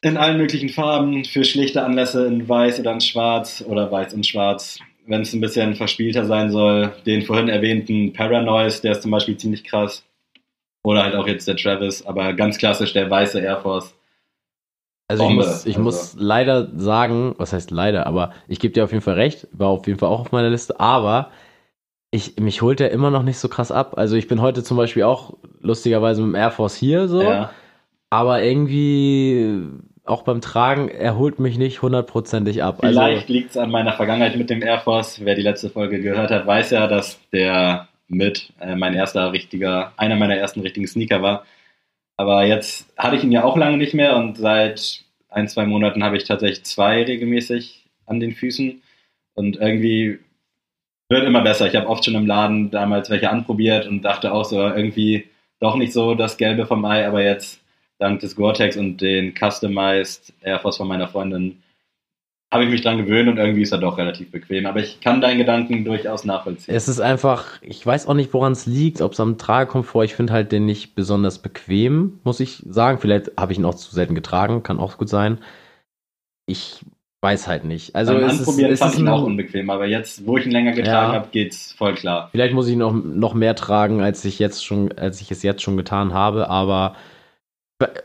[0.02, 4.24] In allen möglichen Farben, für schlichte Anlässe in weiß oder in schwarz oder weiß und
[4.26, 4.78] schwarz.
[5.06, 9.36] Wenn es ein bisschen verspielter sein soll, den vorhin erwähnten Paranoise, der ist zum Beispiel
[9.36, 10.04] ziemlich krass.
[10.84, 13.94] Oder halt auch jetzt der Travis, aber ganz klassisch der weiße Air Force.
[15.08, 15.82] Also ich, muss, ich also.
[15.82, 19.68] muss leider sagen, was heißt leider, aber ich gebe dir auf jeden Fall recht, war
[19.68, 21.30] auf jeden Fall auch auf meiner Liste, aber
[22.14, 23.98] ich, mich holt er immer noch nicht so krass ab.
[23.98, 27.50] Also ich bin heute zum Beispiel auch lustigerweise mit dem Air Force hier so, Ja.
[28.08, 29.66] aber irgendwie
[30.04, 32.78] auch beim Tragen, er holt mich nicht hundertprozentig ab.
[32.82, 35.24] Also, Vielleicht liegt es an meiner Vergangenheit mit dem Air Force.
[35.24, 39.92] Wer die letzte Folge gehört hat, weiß ja, dass der mit äh, mein erster richtiger,
[39.96, 41.44] einer meiner ersten richtigen Sneaker war.
[42.16, 45.00] Aber jetzt hatte ich ihn ja auch lange nicht mehr und seit
[45.30, 48.82] ein, zwei Monaten habe ich tatsächlich zwei regelmäßig an den Füßen
[49.34, 50.20] und irgendwie
[51.08, 51.66] wird immer besser.
[51.66, 55.28] Ich habe oft schon im Laden damals welche anprobiert und dachte auch so irgendwie
[55.60, 57.60] doch nicht so das Gelbe vom Ei, aber jetzt
[57.98, 61.62] dank des Gore-Tex und den Customized Air Force von meiner Freundin
[62.52, 64.66] habe ich mich dran gewöhnt und irgendwie ist er doch relativ bequem.
[64.66, 66.74] Aber ich kann deinen Gedanken durchaus nachvollziehen.
[66.74, 70.14] Es ist einfach, ich weiß auch nicht, woran es liegt, ob es am Tragekomfort, ich
[70.14, 72.98] finde halt den nicht besonders bequem, muss ich sagen.
[72.98, 75.38] Vielleicht habe ich ihn auch zu selten getragen, kann auch gut sein.
[76.46, 76.84] Ich
[77.24, 77.96] weiß halt nicht.
[77.96, 80.36] Also Beim es ist, Anprobieren es fand ist ich ihn auch unbequem, aber jetzt, wo
[80.36, 81.18] ich ihn länger getragen Ja.
[81.18, 82.28] habe, geht's voll klar.
[82.30, 85.62] Vielleicht muss ich noch, noch mehr tragen, als ich jetzt schon, als ich es jetzt
[85.62, 86.94] schon getan habe, aber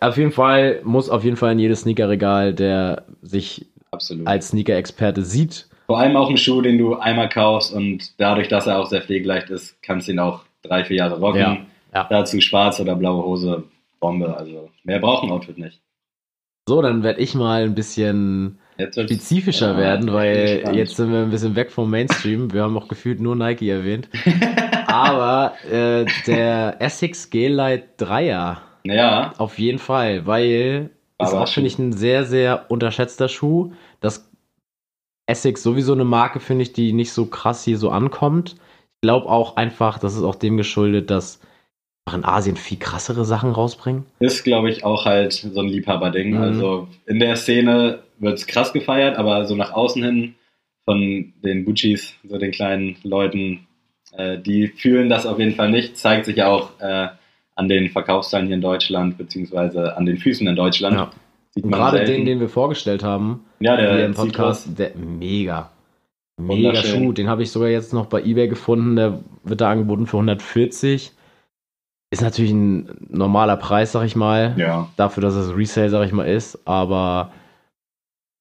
[0.02, 4.26] auf jeden Fall muss auf jeden Fall in jedes Sneakerregal, der sich Absolut.
[4.26, 5.68] als Sneaker-Experte sieht.
[5.86, 9.02] Vor allem auch ein Schuh, den du einmal kaufst und dadurch, dass er auch sehr
[9.02, 11.40] pflegeleicht ist, kannst du ihn auch drei, vier Jahre rocken.
[11.40, 11.58] Ja,
[11.94, 12.08] ja.
[12.10, 13.64] Dazu schwarz oder blaue Hose,
[14.00, 14.36] Bombe.
[14.36, 15.82] Also mehr braucht ein Outfit nicht.
[16.68, 18.60] So, dann werde ich mal ein bisschen
[18.92, 22.54] spezifischer Ja, werden, weil jetzt sind wir ein bisschen weg vom Mainstream.
[22.54, 24.10] Wir haben auch gefühlt nur Nike erwähnt.
[24.88, 31.78] Aber äh, der Essex G-Lite 3er Ja, auf jeden Fall, weil ist auch, finde ich,
[31.78, 33.74] ein sehr, sehr unterschätzter Schuh.
[34.00, 34.30] Das
[35.28, 38.56] Essex sowieso eine Marke, finde ich, die nicht so krass hier so ankommt.
[38.96, 41.40] Ich glaube auch einfach, das ist auch dem geschuldet, dass
[42.14, 44.06] in Asien viel krassere Sachen rausbringen.
[44.20, 46.32] ist, glaube ich, auch halt so ein Liebhaberding.
[46.32, 46.42] Mhm.
[46.42, 50.36] Also in der Szene wird's krass gefeiert, aber so nach außen hin
[50.86, 53.68] von den Guccis, so den kleinen Leuten,
[54.12, 55.98] äh, die fühlen das auf jeden Fall nicht.
[55.98, 57.10] Zeigt sich ja auch äh,
[57.56, 60.96] an den Verkaufszahlen hier in Deutschland, beziehungsweise an den Füßen in Deutschland.
[60.96, 61.12] Ja.
[61.52, 64.14] Sieht man gerade den, den wir vorgestellt haben, ja, der hier im.
[64.14, 65.72] Podcast, der mega.
[66.38, 66.76] Mega.
[66.76, 67.12] Schuh.
[67.12, 68.96] Den habe ich sogar jetzt noch bei eBay gefunden.
[68.96, 71.12] Der wird da angeboten für 140.
[72.12, 74.56] Ist natürlich ein normaler Preis, sag ich mal.
[74.58, 76.60] Ja, Dafür, dass es Resale, sag ich mal, ist.
[76.66, 77.32] Aber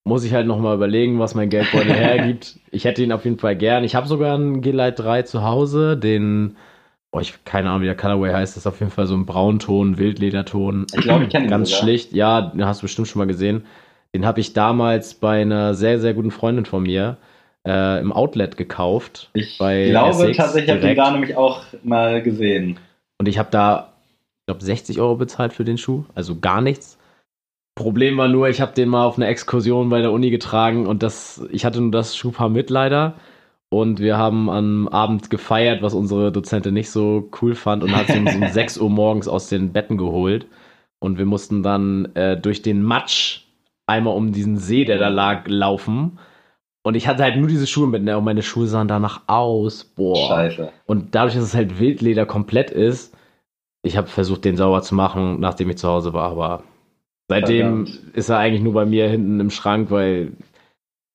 [0.08, 2.58] muss ich halt noch mal überlegen, was mein Geldbeutel hergibt.
[2.70, 3.84] Ich hätte ihn auf jeden Fall gern.
[3.84, 5.96] Ich habe sogar einen G-Lite 3 zu Hause.
[5.96, 6.56] Den,
[7.12, 8.56] oh, ich keine Ahnung, wie der Colorway heißt.
[8.56, 10.86] Das ist auf jeden Fall so ein Braunton, Wildlederton.
[10.94, 11.82] Ich glaube, ich kenne ihn Ganz sogar.
[11.82, 12.12] schlicht.
[12.12, 13.64] Ja, den hast du bestimmt schon mal gesehen.
[14.14, 17.18] Den habe ich damals bei einer sehr, sehr guten Freundin von mir
[17.66, 19.30] äh, im Outlet gekauft.
[19.34, 22.78] ich bei glaube tatsächlich, ich habe den da nämlich auch mal gesehen.
[23.18, 23.92] Und ich habe da,
[24.40, 26.04] ich glaube, 60 Euro bezahlt für den Schuh.
[26.14, 26.97] Also gar nichts.
[27.78, 31.04] Problem war nur, ich habe den mal auf einer Exkursion bei der Uni getragen und
[31.04, 33.14] das, ich hatte nur das Schuhpaar mit leider.
[33.70, 38.08] Und wir haben am Abend gefeiert, was unsere Dozentin nicht so cool fand und hat
[38.08, 40.46] sie uns um 6 Uhr morgens aus den Betten geholt.
[40.98, 43.42] Und wir mussten dann äh, durch den Matsch
[43.86, 46.18] einmal um diesen See, der da lag, laufen.
[46.82, 48.18] Und ich hatte halt nur diese Schuhe mit, ne?
[48.18, 49.84] und meine Schuhe sahen danach aus.
[49.84, 50.26] Boah.
[50.26, 50.72] Scheiße.
[50.86, 53.16] Und dadurch, dass es halt Wildleder komplett ist,
[53.82, 56.64] ich habe versucht, den sauber zu machen, nachdem ich zu Hause war, aber
[57.28, 58.16] seitdem Verdammt.
[58.16, 60.32] ist er eigentlich nur bei mir hinten im Schrank, weil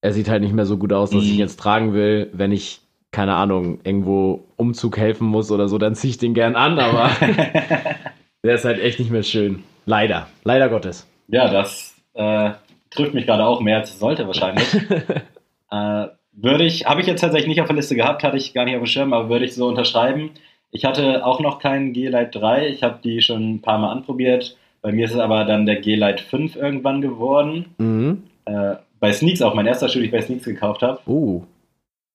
[0.01, 1.33] er sieht halt nicht mehr so gut aus, dass ich Mhm.
[1.35, 2.29] ihn jetzt tragen will.
[2.33, 6.55] Wenn ich, keine Ahnung, irgendwo Umzug helfen muss oder so, dann ziehe ich den gern
[6.55, 7.09] an, aber
[8.43, 9.63] der ist halt echt nicht mehr schön.
[9.85, 10.27] Leider.
[10.43, 11.07] Leider Gottes.
[11.27, 12.51] Ja, das äh,
[12.89, 14.73] trifft mich gerade auch mehr als es sollte wahrscheinlich.
[15.71, 18.65] äh, würde ich, habe ich jetzt tatsächlich nicht auf der Liste gehabt, hatte ich gar
[18.65, 20.31] nicht auf dem Schirm, aber würde ich so unterschreiben.
[20.71, 24.57] Ich hatte auch noch keinen G-Lite 3, ich habe die schon ein paar Mal anprobiert.
[24.83, 27.73] Bei mir ist es aber dann der G-Lite 5 irgendwann geworden.
[27.77, 28.23] mhm.
[28.45, 30.99] Äh, bei Sneaks auch, mein erster Schuh, den ich bei Sneaks gekauft habe.
[31.07, 31.43] Uh.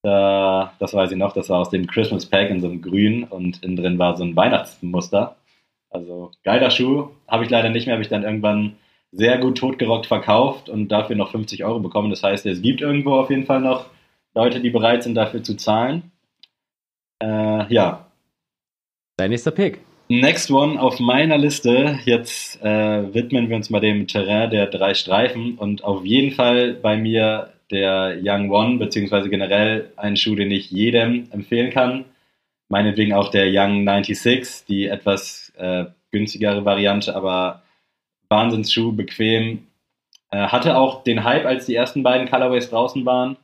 [0.02, 3.24] Da, das weiß ich noch, das war aus dem Christmas Pack in so einem Grün
[3.24, 5.36] und innen drin war so ein Weihnachtsmuster.
[5.90, 8.76] Also geiler Schuh, habe ich leider nicht mehr, habe ich dann irgendwann
[9.12, 12.10] sehr gut totgerockt verkauft und dafür noch 50 Euro bekommen.
[12.10, 13.86] Das heißt, es gibt irgendwo auf jeden Fall noch
[14.34, 16.10] Leute, die bereit sind, dafür zu zahlen.
[17.22, 18.08] Äh, ja,
[19.18, 19.80] Dein nächster Pick.
[20.10, 21.98] Next one auf meiner Liste.
[22.06, 26.72] Jetzt äh, widmen wir uns mal dem Terrain der drei Streifen und auf jeden Fall
[26.72, 32.06] bei mir der Young One, beziehungsweise generell ein Schuh, den ich jedem empfehlen kann.
[32.70, 37.62] meinetwegen auch der Young 96, die etwas äh, günstigere Variante, aber
[38.30, 39.66] Wahnsinnsschuh, bequem.
[40.30, 43.36] Äh, hatte auch den Hype, als die ersten beiden Colorways draußen waren.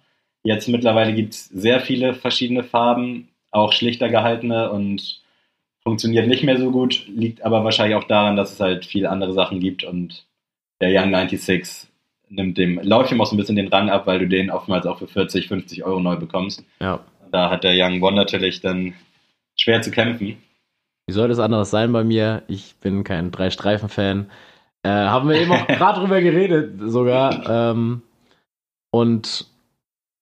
[0.43, 5.24] Jetzt mittlerweile gibt es sehr viele verschiedene Farben, auch schlichter gehaltene und
[5.85, 9.35] funktioniert nicht mehr so gut, liegt aber wahrscheinlich auch daran, dass es halt viele andere
[9.35, 10.27] Sachen gibt und
[10.81, 11.91] der Young 96
[12.31, 14.99] nimmt dem Läufchen auch so ein bisschen den Rang ab, weil du den oftmals auch
[14.99, 16.65] für 40, 50 Euro neu bekommst.
[16.81, 17.01] Ja.
[17.31, 18.95] Da hat der Young One natürlich dann
[19.57, 20.37] schwer zu kämpfen.
[21.07, 22.43] Wie soll das anderes sein bei mir?
[22.49, 24.31] Ich bin kein Drei-Streifen-Fan.
[24.83, 27.49] Äh, haben wir eben auch gerade drüber geredet, sogar.
[27.49, 28.03] Ähm,
[28.91, 29.47] und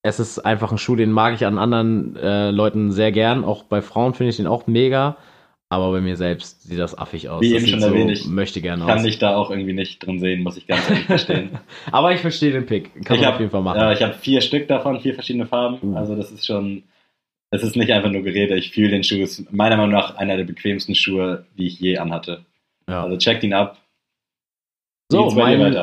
[0.03, 3.45] es ist einfach ein Schuh, den mag ich an anderen äh, Leuten sehr gern.
[3.45, 5.17] Auch bei Frauen finde ich den auch mega.
[5.73, 7.41] Aber bei mir selbst sieht das affig aus.
[7.41, 9.05] Wie das eben schon erwähnt, ich möchte gerne Kann aus.
[9.07, 11.61] ich da auch irgendwie nicht drin sehen, muss ich ganz ehrlich verstehen.
[11.91, 12.93] Aber ich verstehe den Pick.
[13.07, 13.81] Kann ich man hab, auf jeden Fall machen.
[13.81, 15.79] Ja, ich habe vier Stück davon, vier verschiedene Farben.
[15.81, 15.97] Uh.
[15.97, 16.83] Also das ist schon,
[17.51, 18.55] es ist nicht einfach nur Gerede.
[18.57, 19.23] Ich fühle den Schuh.
[19.23, 22.45] Ist meiner Meinung nach einer der bequemsten Schuhe, die ich je anhatte.
[22.87, 23.05] Ja.
[23.05, 23.79] Also checkt ihn ab.
[25.11, 25.75] So, mein?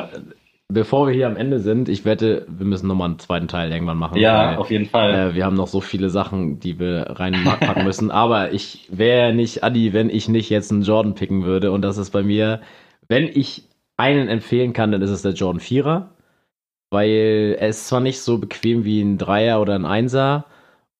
[0.70, 3.98] Bevor wir hier am Ende sind, ich wette, wir müssen nochmal einen zweiten Teil irgendwann
[3.98, 4.18] machen.
[4.18, 5.14] Ja, weil, auf jeden Fall.
[5.14, 8.10] äh, wir haben noch so viele Sachen, die wir reinpacken müssen.
[8.10, 11.72] Aber ich wäre nicht Adi, wenn ich nicht jetzt einen Jordan picken würde.
[11.72, 12.60] Und das ist bei mir,
[13.08, 13.64] wenn ich
[13.96, 16.06] einen empfehlen kann, dann ist es der Jordan 4er.
[16.90, 20.46] Weil er ist zwar nicht so bequem wie ein Dreier oder ein Einser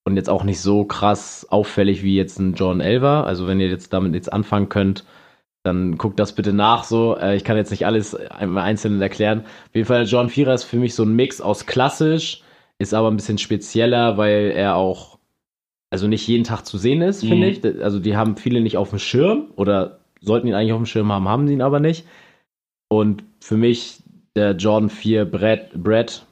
[0.04, 3.22] und jetzt auch nicht so krass auffällig wie jetzt ein Jordan 11er.
[3.24, 5.04] Also wenn ihr jetzt damit jetzt anfangen könnt,
[5.62, 7.16] dann guckt das bitte nach so.
[7.16, 9.40] Äh, ich kann jetzt nicht alles im Einzelnen erklären.
[9.40, 12.42] Auf jeden Fall, der John Vierer ist für mich so ein Mix aus klassisch,
[12.79, 15.18] ist aber ein bisschen spezieller, weil er auch,
[15.90, 17.53] also nicht jeden Tag zu sehen ist, finde Mhm.
[17.53, 17.83] ich.
[17.83, 21.12] Also die haben viele nicht auf dem Schirm oder sollten ihn eigentlich auf dem Schirm
[21.12, 22.07] haben, haben sie ihn aber nicht.
[22.88, 24.03] Und für mich
[24.37, 26.25] der Jordan 4 Brett, Brett,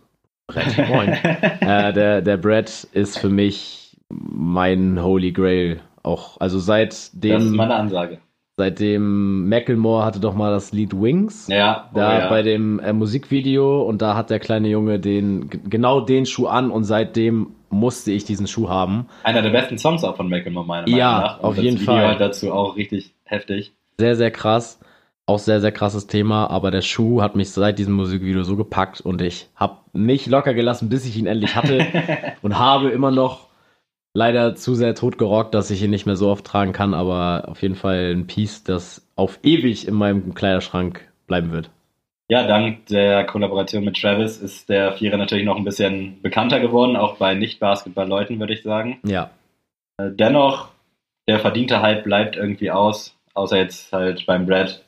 [0.46, 1.08] Brett, moin.
[1.10, 5.80] äh, der, der Brett ist für mich mein Holy Grail.
[6.02, 8.18] Auch, also seit das ist meine Ansage.
[8.58, 11.46] Seitdem Macklemore hatte doch mal das Lied Wings.
[11.48, 12.28] Ja, Da oh ja.
[12.28, 16.70] bei dem äh, Musikvideo und da hat der kleine Junge den genau den Schuh an
[16.70, 19.06] und seitdem musste ich diesen Schuh haben.
[19.22, 21.38] einer der besten Songs auch von Macklemore, meiner Meinung Ja, nach.
[21.40, 22.06] Und auf jeden Video Fall.
[22.08, 23.72] halt dazu auch richtig heftig.
[23.98, 24.80] Sehr, sehr krass.
[25.26, 29.02] Auch sehr, sehr krasses Thema, aber der Schuh hat mich seit diesem Musikvideo so gepackt
[29.02, 31.86] und ich habe nicht locker gelassen, bis ich ihn endlich hatte
[32.42, 33.47] und habe immer noch
[34.14, 37.48] leider zu sehr tot gerockt, dass ich ihn nicht mehr so oft tragen kann, aber
[37.48, 41.70] auf jeden Fall ein Piece, das auf ewig in meinem Kleiderschrank bleiben wird.
[42.30, 46.96] Ja, dank der Kollaboration mit Travis ist der Vierer natürlich noch ein bisschen bekannter geworden,
[46.96, 49.00] auch bei Nicht-Basketball-Leuten, würde ich sagen.
[49.04, 49.30] Ja,
[49.98, 50.68] Äh, Dennoch,
[51.26, 54.84] der verdiente Hype bleibt irgendwie aus, außer jetzt halt beim Brad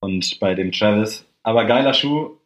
[0.00, 1.26] und bei dem Travis.
[1.42, 2.36] Aber geiler Schuh.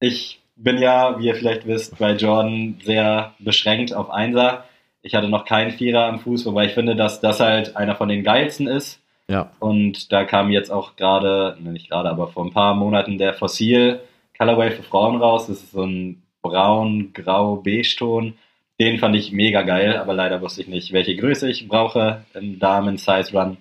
[0.00, 4.64] Ich bin ja, wie ihr vielleicht wisst, bei Jordan sehr beschränkt auf Einser.
[5.02, 8.08] Ich hatte noch keinen Vierer am Fuß, wobei ich finde, dass das halt einer von
[8.08, 9.00] den geilsten ist.
[9.28, 13.18] ja, Und da kam jetzt auch gerade, ne, nicht gerade, aber vor ein paar Monaten
[13.18, 14.00] der Fossil
[14.38, 15.48] Colorway für Frauen raus.
[15.48, 18.34] Das ist so ein braun-grau-beige-Ton.
[18.80, 22.60] Den fand ich mega geil, aber leider wusste ich nicht, welche Größe ich brauche im
[22.60, 23.56] Damen-Size-Run.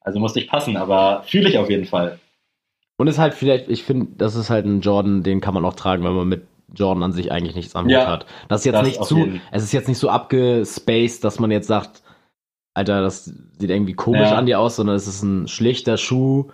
[0.00, 2.18] Also musste ich passen, aber fühle ich auf jeden Fall.
[2.96, 5.74] Und ist halt vielleicht, ich finde, das ist halt ein Jordan, den kann man auch
[5.74, 8.26] tragen, wenn man mit Jordan an sich eigentlich nichts am Ja, hat.
[8.48, 9.40] Das ist jetzt das nicht zu, jeden.
[9.52, 12.02] es ist jetzt nicht so abgespaced, dass man jetzt sagt,
[12.74, 14.36] Alter, das sieht irgendwie komisch Ja.
[14.36, 16.46] an dir aus, sondern es ist ein schlichter Schuh,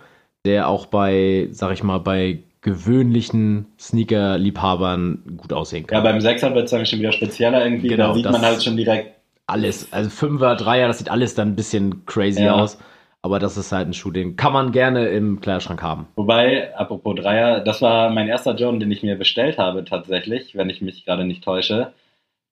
[0.45, 6.03] der auch bei, sag ich mal, bei gewöhnlichen Sneaker-Liebhabern gut aussehen Ja, kann.
[6.03, 7.87] beim Sechser wird es dann schon wieder spezieller irgendwie.
[7.89, 9.15] Genau, da sieht man halt schon direkt.
[9.47, 12.53] alles, also Fünfer, Dreier, das sieht alles dann ein bisschen crazy Ja.
[12.55, 12.77] aus.
[13.25, 16.07] Aber das ist halt ein Schuh, den kann man gerne im Kleiderschrank haben.
[16.15, 20.69] Wobei, apropos Dreier, das war mein erster Jordan, den ich mir bestellt habe tatsächlich, wenn
[20.69, 21.93] ich mich gerade nicht täusche.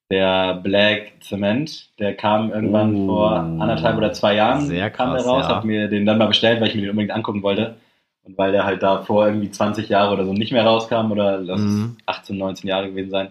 [0.10, 3.08] Der Black Cement, der kam irgendwann Oh.
[3.08, 5.56] vor anderthalb oder zwei Jahren Sehr kam der krass, raus, ja.
[5.56, 7.76] hab mir den dann mal bestellt, weil ich mir den unbedingt angucken wollte.
[8.24, 11.38] Und weil der halt da vor irgendwie 20 Jahre oder so nicht mehr rauskam oder
[11.40, 11.98] lass Mhm.
[12.06, 13.30] 18, 19 Jahre gewesen sein.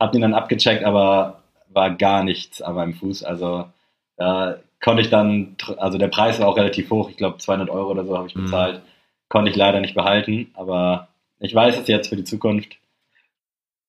[0.00, 3.22] Hab den dann abgecheckt, aber war gar nichts an meinem Fuß.
[3.24, 3.64] Also
[4.16, 7.90] da konnte ich dann, also der Preis war auch relativ hoch, ich glaube 200 Euro
[7.92, 8.44] oder so habe ich Mhm.
[8.44, 8.82] bezahlt.
[9.28, 11.08] Konnte ich leider nicht behalten, aber
[11.40, 12.76] ich weiß es jetzt für die Zukunft.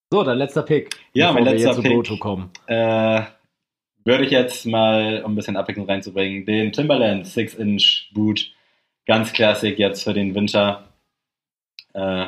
[0.09, 0.95] So, dein letzter Pick.
[1.13, 1.91] Ja, mein letzter Pick.
[2.67, 3.21] Äh,
[4.05, 8.51] würde ich jetzt mal, um ein bisschen Abwechslung reinzubringen, den Timberland 6-Inch Boot,
[9.05, 10.83] ganz klassisch jetzt für den Winter.
[11.93, 12.27] Äh,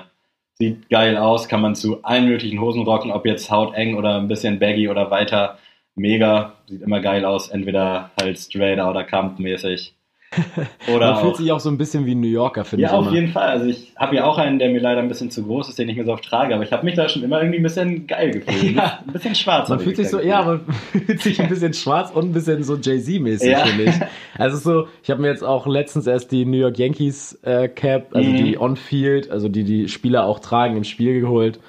[0.55, 4.27] sieht geil aus, kann man zu allen möglichen Hosen rocken, ob jetzt hauteng oder ein
[4.27, 5.57] bisschen baggy oder weiter.
[5.95, 9.93] Mega, sieht immer geil aus, entweder halt straight oder camp-mäßig.
[10.93, 12.89] Oder Man fühlt auch, sich auch so ein bisschen wie ein New Yorker, finde ja,
[12.89, 12.93] ich.
[12.93, 13.15] auf immer.
[13.15, 13.47] jeden Fall.
[13.47, 15.87] Also ich habe ja auch einen, der mir leider ein bisschen zu groß ist, den
[15.87, 18.05] ich mir so oft trage, aber ich habe mich da schon immer irgendwie ein bisschen
[18.05, 18.75] geil gefühlt.
[18.75, 18.99] Ja.
[19.07, 19.69] Ein bisschen schwarz.
[19.69, 20.67] Man fühlt ich sich so, da ja, gefühlt.
[20.67, 23.59] man fühlt sich ein bisschen schwarz und ein bisschen so Jay-Z-mäßig, Ja.
[23.65, 23.95] finde ich.
[24.37, 28.07] Also so, ich habe mir jetzt auch letztens erst die New York Yankees äh, Cap,
[28.13, 28.35] also Mhm.
[28.35, 31.61] die On-Field, also die die Spieler auch tragen, im Spiel geholt.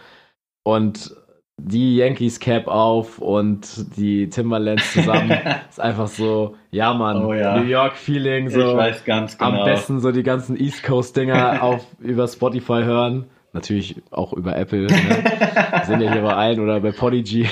[0.65, 1.15] Und
[1.59, 5.31] die Yankees Cap auf und die Timberlands zusammen.
[5.71, 7.59] ist einfach so, ja Mann, Oh ja.
[7.59, 8.73] New York Feeling, so.
[8.73, 9.63] Ich weiß ganz genau.
[9.63, 13.27] Am besten so die ganzen East Coast Dinger auf über Spotify hören.
[13.53, 14.83] Natürlich auch über Apple.
[14.83, 15.25] Ne?
[15.87, 17.49] Sind ja hier bei allen oder bei Podigy.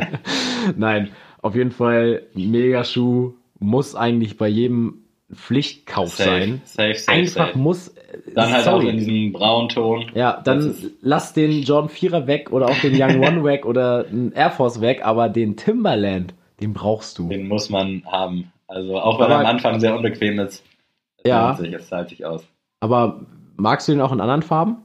[0.76, 3.34] Nein, auf jeden Fall mega Schuh.
[3.58, 5.02] Muss eigentlich bei jedem
[5.34, 6.60] Pflichtkauf safe, sein.
[6.64, 7.92] safe, safe, Einfach muss.
[8.34, 8.86] Dann halt sorry.
[8.86, 10.10] auch in diesem Braunton.
[10.14, 14.32] Ja, dann lass den Jordan 4er weg oder auch den Young One weg oder einen
[14.32, 17.28] Air Force weg, aber den Timberland, den brauchst du.
[17.28, 18.52] Den muss man haben.
[18.66, 20.64] Also auch wenn er am Anfang sehr unbequem ist.
[21.24, 21.54] Ja.
[21.54, 22.44] sich, es zahlt sich aus.
[22.80, 23.20] Aber
[23.56, 24.78] magst du den auch in anderen Farben?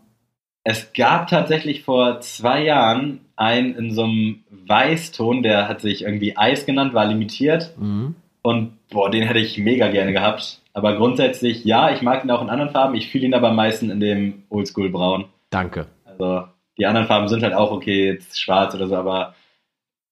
[0.64, 6.36] Es gab tatsächlich vor zwei Jahren einen in so einem Weißton, der hat sich irgendwie
[6.36, 7.74] Eis genannt, war limitiert.
[7.80, 8.16] Mhm.
[8.42, 10.62] Und boah, den hätte ich mega gerne gehabt.
[10.78, 12.94] Aber grundsätzlich, ja, ich mag ihn auch in anderen Farben.
[12.94, 15.26] Ich fühle ihn aber am meisten in dem Oldschool-Braun.
[15.50, 15.88] Danke.
[16.06, 16.44] Also
[16.78, 19.34] die anderen Farben sind halt auch okay, jetzt schwarz oder so, aber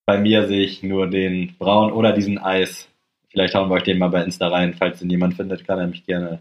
[0.08, 2.90] bei mir sehe ich nur den Braun oder diesen Eis.
[3.30, 4.74] Vielleicht hauen wir euch den mal bei Insta rein.
[4.74, 6.40] Falls den jemand findet, kann er mich gerne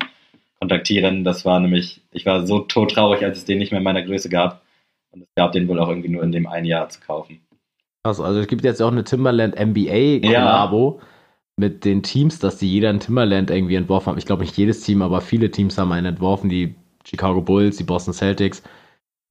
[0.59, 1.23] kontaktieren.
[1.23, 4.31] Das war nämlich, ich war so todtraurig, als es den nicht mehr in meiner Größe
[4.31, 4.63] gab.
[5.11, 7.41] Und es gab den wohl auch irgendwie nur in dem einen Jahr zu kaufen.
[8.03, 11.03] Krass, also es gibt jetzt auch eine Timberland NBA Kollabo
[11.57, 14.19] mit den Teams, dass die jeder ein Timberland irgendwie entworfen haben.
[14.19, 17.85] Ich glaube nicht jedes Team, aber viele Teams haben einen entworfen, die Chicago Bulls, die
[17.85, 18.63] Boston Celtics.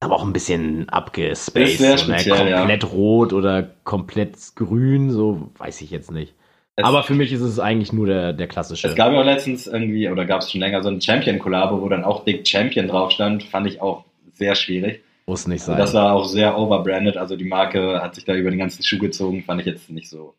[0.00, 1.78] Aber auch ein bisschen abgespaced.
[1.78, 1.98] So, ne?
[1.98, 2.58] speziell, ja.
[2.58, 6.34] komplett rot oder komplett grün, so weiß ich jetzt nicht.
[6.76, 8.88] Es, aber für mich ist es eigentlich nur der, der klassische.
[8.88, 11.88] es gab ja auch letztens irgendwie, oder gab es schon länger, so ein Champion-Kollabo, wo
[11.88, 13.44] dann auch Dick Champion drauf stand.
[13.44, 15.02] Fand ich auch sehr schwierig.
[15.26, 15.78] Muss nicht Also sein.
[15.78, 17.16] das war auch sehr overbranded.
[17.16, 19.44] Also die Marke hat sich da über den ganzen Schuh gezogen.
[19.44, 20.34] Fand ich jetzt nicht so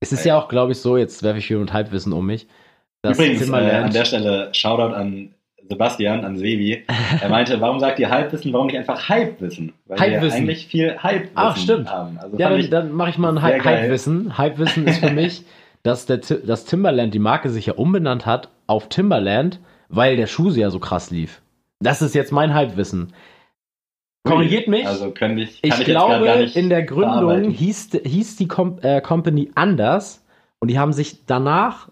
[0.00, 2.46] es ist ja auch, glaube ich, so, jetzt werfe ich hier mit Halbwissen um mich.
[3.04, 5.34] Übrigens, äh, an der Stelle Shoutout an
[5.68, 6.84] Sebastian, an Sevi.
[7.20, 9.72] Er meinte, warum sagt ihr Halbwissen, warum nicht einfach Halbwissen?
[9.86, 10.38] Weil wir Halbwissen.
[10.40, 11.90] eigentlich viel Halbwissen Ach, stimmt.
[11.90, 12.18] haben.
[12.18, 13.82] Also Ja, dann, dann mache ich mal ein geil.
[13.82, 14.38] Hypewissen.
[14.38, 15.44] Hypewissen ist für mich,
[15.82, 20.50] dass, der, dass Timberland die Marke sich ja umbenannt hat auf Timberland, weil der Schuh
[20.50, 21.40] ja so krass lief.
[21.80, 23.12] Das ist jetzt mein Halbwissen.
[24.28, 24.86] Korrigiert mich.
[24.86, 29.50] Also könnte ich, ich ich, glaube, in der Gründung hieß, hieß die Com äh, Company
[29.54, 30.24] anders
[30.60, 31.88] und die haben sich danach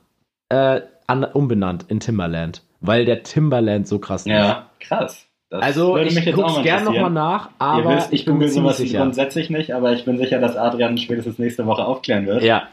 [0.49, 4.35] äh, an, umbenannt in Timberland, weil der Timberland so krass lief.
[4.35, 5.27] Ja, krass.
[5.49, 8.99] Das Also würde ich guck's gerne nochmal nach, aber wisst, ich bin mir sowas sicher.
[8.99, 12.43] grundsätzlich nicht, aber ich bin sicher, dass Adrian spätestens nächste Woche aufklären wird.
[12.43, 12.69] Ja.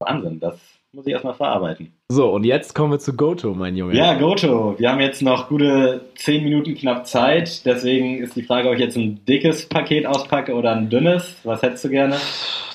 [0.00, 0.58] Wahnsinn, das
[0.92, 1.92] muss ich erstmal verarbeiten.
[2.08, 3.94] So, und jetzt kommen wir zu Goto, mein Junge.
[3.94, 8.68] Ja, Goto, wir haben jetzt noch gute 10 Minuten knapp Zeit, deswegen ist die Frage,
[8.68, 11.36] ob ich jetzt ein dickes Paket auspacke oder ein dünnes.
[11.44, 12.16] Was hättest du gerne?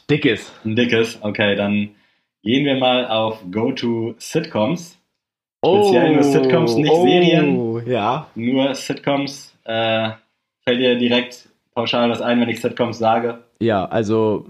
[0.09, 0.51] Dickes.
[0.63, 1.89] Ein dickes, okay, dann
[2.43, 4.97] gehen wir mal auf Go-To Sitcoms.
[5.65, 7.57] Speziell nur Sitcoms, nicht Serien.
[7.57, 8.27] Oh, Ja.
[8.35, 9.55] Nur Sitcoms.
[9.63, 10.09] Äh,
[10.65, 13.39] fällt dir direkt pauschal was ein, wenn ich Sitcoms sage?
[13.61, 14.45] Ja, also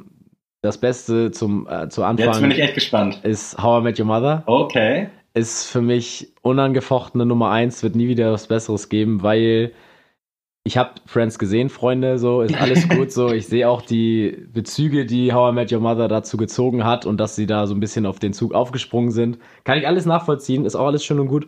[0.63, 3.19] das Beste zum äh, zu Jetzt bin Anfang ich echt gespannt.
[3.23, 4.43] ist How I Met Your Mother.
[4.47, 5.09] Okay.
[5.33, 9.73] Ist für mich unangefochtene Nummer eins, wird nie wieder was Besseres geben, weil
[10.63, 13.31] ich habe Friends gesehen, Freunde, so ist alles gut so.
[13.33, 17.17] Ich sehe auch die Bezüge, die How I Met Your Mother dazu gezogen hat und
[17.17, 19.39] dass sie da so ein bisschen auf den Zug aufgesprungen sind.
[19.65, 21.47] Kann ich alles nachvollziehen, ist auch alles schön und gut.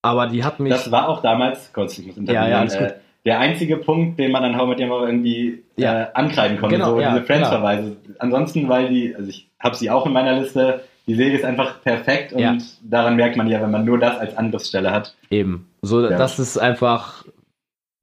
[0.00, 0.72] Aber die hat mich.
[0.72, 4.18] Das war auch damals, kurz, ich muss Ja, ja, alles intervenieren, äh, der einzige Punkt,
[4.18, 6.02] den man an How Met Your Mother irgendwie Ja.
[6.02, 7.96] äh, ankreiden konnte, Genau, so ja, diese Friends-Verweise.
[8.18, 11.82] Ansonsten, weil die, also ich habe sie auch in meiner Liste, die Serie ist einfach
[11.82, 12.56] perfekt und Ja.
[12.82, 15.14] daran merkt man ja, wenn man nur das als Angriffsstelle hat.
[15.30, 15.68] Eben.
[15.82, 17.24] So, das ist einfach,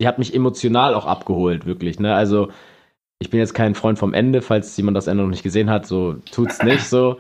[0.02, 2.00] die hat mich emotional auch abgeholt, wirklich.
[2.00, 2.14] Ne?
[2.16, 2.50] Also,
[3.20, 5.86] ich bin jetzt kein Freund vom Ende, falls jemand das Ende noch nicht gesehen hat,
[5.88, 7.18] so tut's nicht so.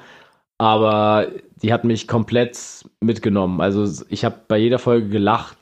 [0.57, 1.27] Aber
[1.61, 2.57] die hat mich komplett
[3.01, 3.61] mitgenommen.
[3.61, 5.57] Also, ich habe bei jeder Folge gelacht,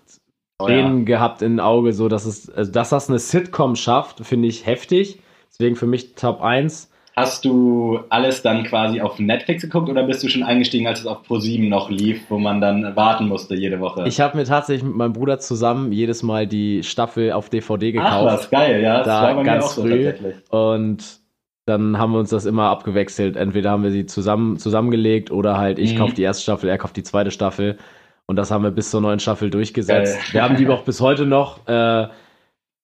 [0.60, 4.48] Oh Tränen gehabt in Auge, so dass es, also, dass das eine Sitcom schafft, finde
[4.48, 5.20] ich heftig.
[5.52, 6.90] Deswegen für mich Top 1.
[7.16, 11.06] Hast du alles dann quasi auf Netflix geguckt oder bist du schon eingestiegen, als es
[11.06, 14.04] auf Pro7 noch lief, wo man dann warten musste jede Woche?
[14.08, 18.12] Ich habe mir tatsächlich mit meinem Bruder zusammen jedes Mal die Staffel auf DVD gekauft.
[18.16, 18.98] Ach was, geil, ja.
[18.98, 19.90] Das Da war bei mir ganz auch so früh.
[20.06, 20.36] tatsächlich.
[20.50, 21.20] Und
[21.68, 23.36] dann haben wir uns das immer abgewechselt.
[23.38, 25.98] Entweder haben wir sie zusammen, zusammengelegt oder halt ich Mhm.
[26.00, 27.78] kaufe die erste Staffel, er kauft die zweite Staffel.
[28.26, 30.16] Und das haben wir bis zur neuen Staffel durchgesetzt.
[30.16, 30.24] Geil.
[30.32, 31.68] Wir haben die auch bis heute noch.
[31.68, 32.08] Äh,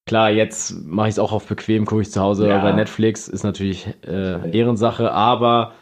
[0.06, 2.58] klar, jetzt mache ich es auch auf bequem, gucke ich zu Hause Ja.
[2.60, 3.28] bei Netflix.
[3.28, 5.72] Ist natürlich äh, Ehrensache, aber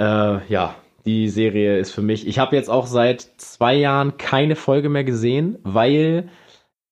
[0.00, 0.74] äh, ja,
[1.06, 2.26] die Serie ist für mich.
[2.26, 6.28] Ich habe jetzt auch seit zwei Jahren keine Folge mehr gesehen, weil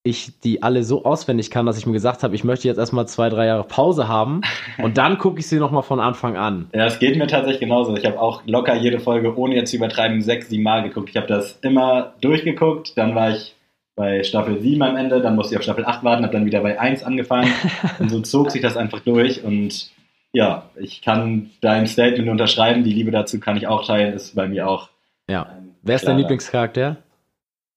[0.04, 3.06] ich die alle so auswendig kann, dass ich mir gesagt habe, ich möchte jetzt erstmal
[3.06, 4.40] zwei, drei Jahre Pause haben
[4.78, 6.68] und dann gucke ich sie nochmal von Anfang an.
[6.74, 7.96] Ja, es geht mir tatsächlich genauso.
[7.96, 11.10] Ich habe auch locker jede Folge, ohne jetzt zu übertreiben, sechs, sieben Mal geguckt.
[11.10, 13.54] Ich habe das immer durchgeguckt, dann war ich
[13.94, 16.62] bei Staffel 7 am Ende, dann musste ich auf Staffel 8 warten, habe dann wieder
[16.62, 17.52] bei 1 angefangen
[18.00, 19.90] und so zog sich das einfach durch und
[20.32, 24.48] ja, ich kann dein Statement unterschreiben, die Liebe dazu kann ich auch teilen, ist bei
[24.48, 24.88] mir auch.
[25.28, 25.58] Ja.
[25.82, 26.96] Wer ist dein Lieblingscharakter?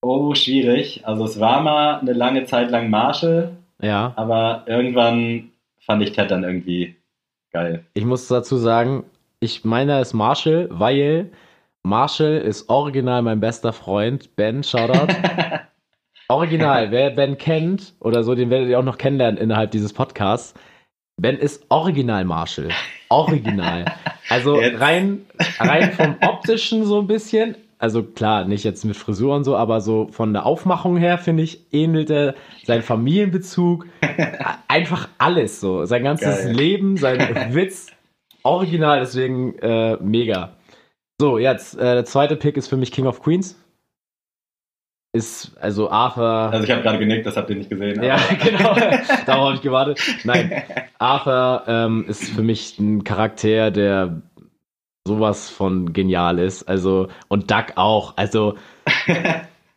[0.08, 1.02] Oh, schwierig.
[1.04, 4.14] Also es war mal eine lange Zeit lang Marshall, Ja.
[4.16, 5.50] aber irgendwann
[5.80, 6.96] fand ich Ted dann irgendwie
[7.52, 7.84] geil.
[7.96, 9.04] Ich muss dazu sagen,
[9.40, 11.32] ich meiner ist Marshall, weil
[11.82, 14.36] Marshall ist original mein bester Freund.
[14.36, 15.08] Ben, Shoutout.
[16.28, 20.54] Original, wer Ben kennt oder so, den werdet ihr auch noch kennenlernen innerhalb dieses Podcasts.
[21.18, 22.70] Ben ist original Marshall.
[23.10, 23.86] Original.
[24.28, 24.82] Also Jetzt.
[24.82, 25.22] rein,
[25.60, 27.56] rein vom optischen so ein bisschen.
[27.86, 31.44] Also klar, nicht jetzt mit Frisur und so, aber so von der Aufmachung her, finde
[31.44, 32.34] ich, ähnelt er
[32.64, 33.86] sein Familienbezug.
[34.68, 35.86] Einfach alles so.
[35.86, 36.56] Sein ganzes Geil.
[36.56, 37.20] Leben, sein
[37.54, 37.92] Witz.
[38.42, 40.54] Original, deswegen äh, mega.
[41.22, 43.56] So, jetzt, äh, der zweite Pick ist für mich King of Queens.
[45.14, 46.26] Ist, also Arthur.
[46.26, 48.02] Also ich habe gerade genickt, das habt ihr nicht gesehen.
[48.02, 48.74] Ja, genau.
[49.28, 50.02] Darauf habe ich gewartet.
[50.24, 50.64] Nein,
[50.98, 54.24] Arthur ähm, ist für mich ein Charakter, der
[55.08, 56.64] sowas von genial ist.
[56.64, 58.18] Also, und Duck auch.
[58.18, 58.56] Also,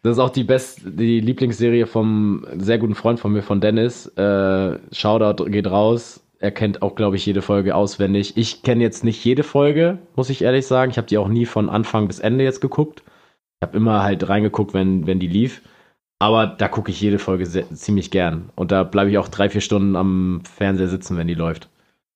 [0.02, 4.06] das ist auch die best, die Lieblingsserie vom sehr guten Freund von mir, von Dennis.
[4.16, 6.20] Äh, Shoutout geht raus.
[6.40, 8.36] Er kennt auch, glaube ich, jede Folge auswendig.
[8.36, 10.90] Ich kenne jetzt nicht jede Folge, muss ich ehrlich sagen.
[10.90, 13.02] Ich habe die auch nie von Anfang bis Ende jetzt geguckt.
[13.60, 15.62] Ich habe immer halt reingeguckt, wenn, wenn die lief.
[16.20, 18.50] Aber da gucke ich jede Folge sehr, ziemlich gern.
[18.54, 21.68] Und da bleibe ich auch drei, vier Stunden am Fernseher sitzen, wenn die läuft.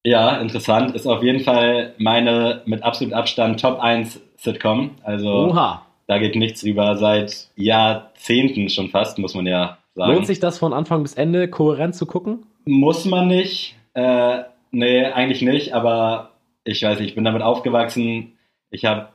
[0.05, 0.95] Ja, interessant.
[0.95, 4.93] Ist auf jeden Fall meine mit absolut Abstand Top 1 Sitcom.
[5.05, 5.87] Also Oha!
[6.07, 6.97] da geht nichts drüber.
[6.97, 10.13] Seit Jahrzehnten schon fast, muss man ja sagen.
[10.13, 12.45] Lohnt sich das von Anfang bis Ende kohärent zu gucken?
[12.65, 13.77] Muss man nicht.
[13.95, 14.41] Äh,
[14.73, 15.73] nee, eigentlich nicht.
[15.73, 16.31] Aber
[16.65, 18.33] ich weiß nicht, ich bin damit aufgewachsen.
[18.71, 19.09] Ich habe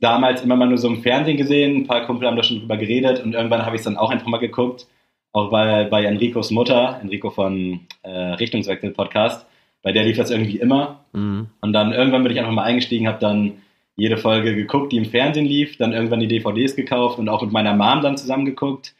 [0.00, 1.76] damals immer mal nur so im Fernsehen gesehen.
[1.76, 3.22] Ein paar Kumpel haben da schon drüber geredet.
[3.22, 4.88] Und irgendwann habe ich es dann auch einfach mal geguckt.
[5.32, 9.46] Auch bei, bei Enricos Mutter, Enrico von äh, Richtungswechsel Podcast.
[9.82, 11.04] Bei der lief das irgendwie immer.
[11.12, 11.48] Mhm.
[11.60, 13.54] Und dann irgendwann bin ich einfach mal eingestiegen, habe dann
[13.96, 17.52] jede Folge geguckt, die im Fernsehen lief, dann irgendwann die DVDs gekauft und auch mit
[17.52, 18.94] meiner Mom dann zusammen geguckt.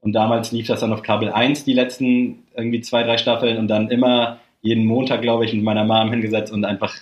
[0.00, 3.68] Und damals lief das dann auf Kabel 1, die letzten irgendwie zwei, drei Staffeln und
[3.68, 6.94] dann immer jeden Montag, glaube ich, mit meiner Mom hingesetzt und einfach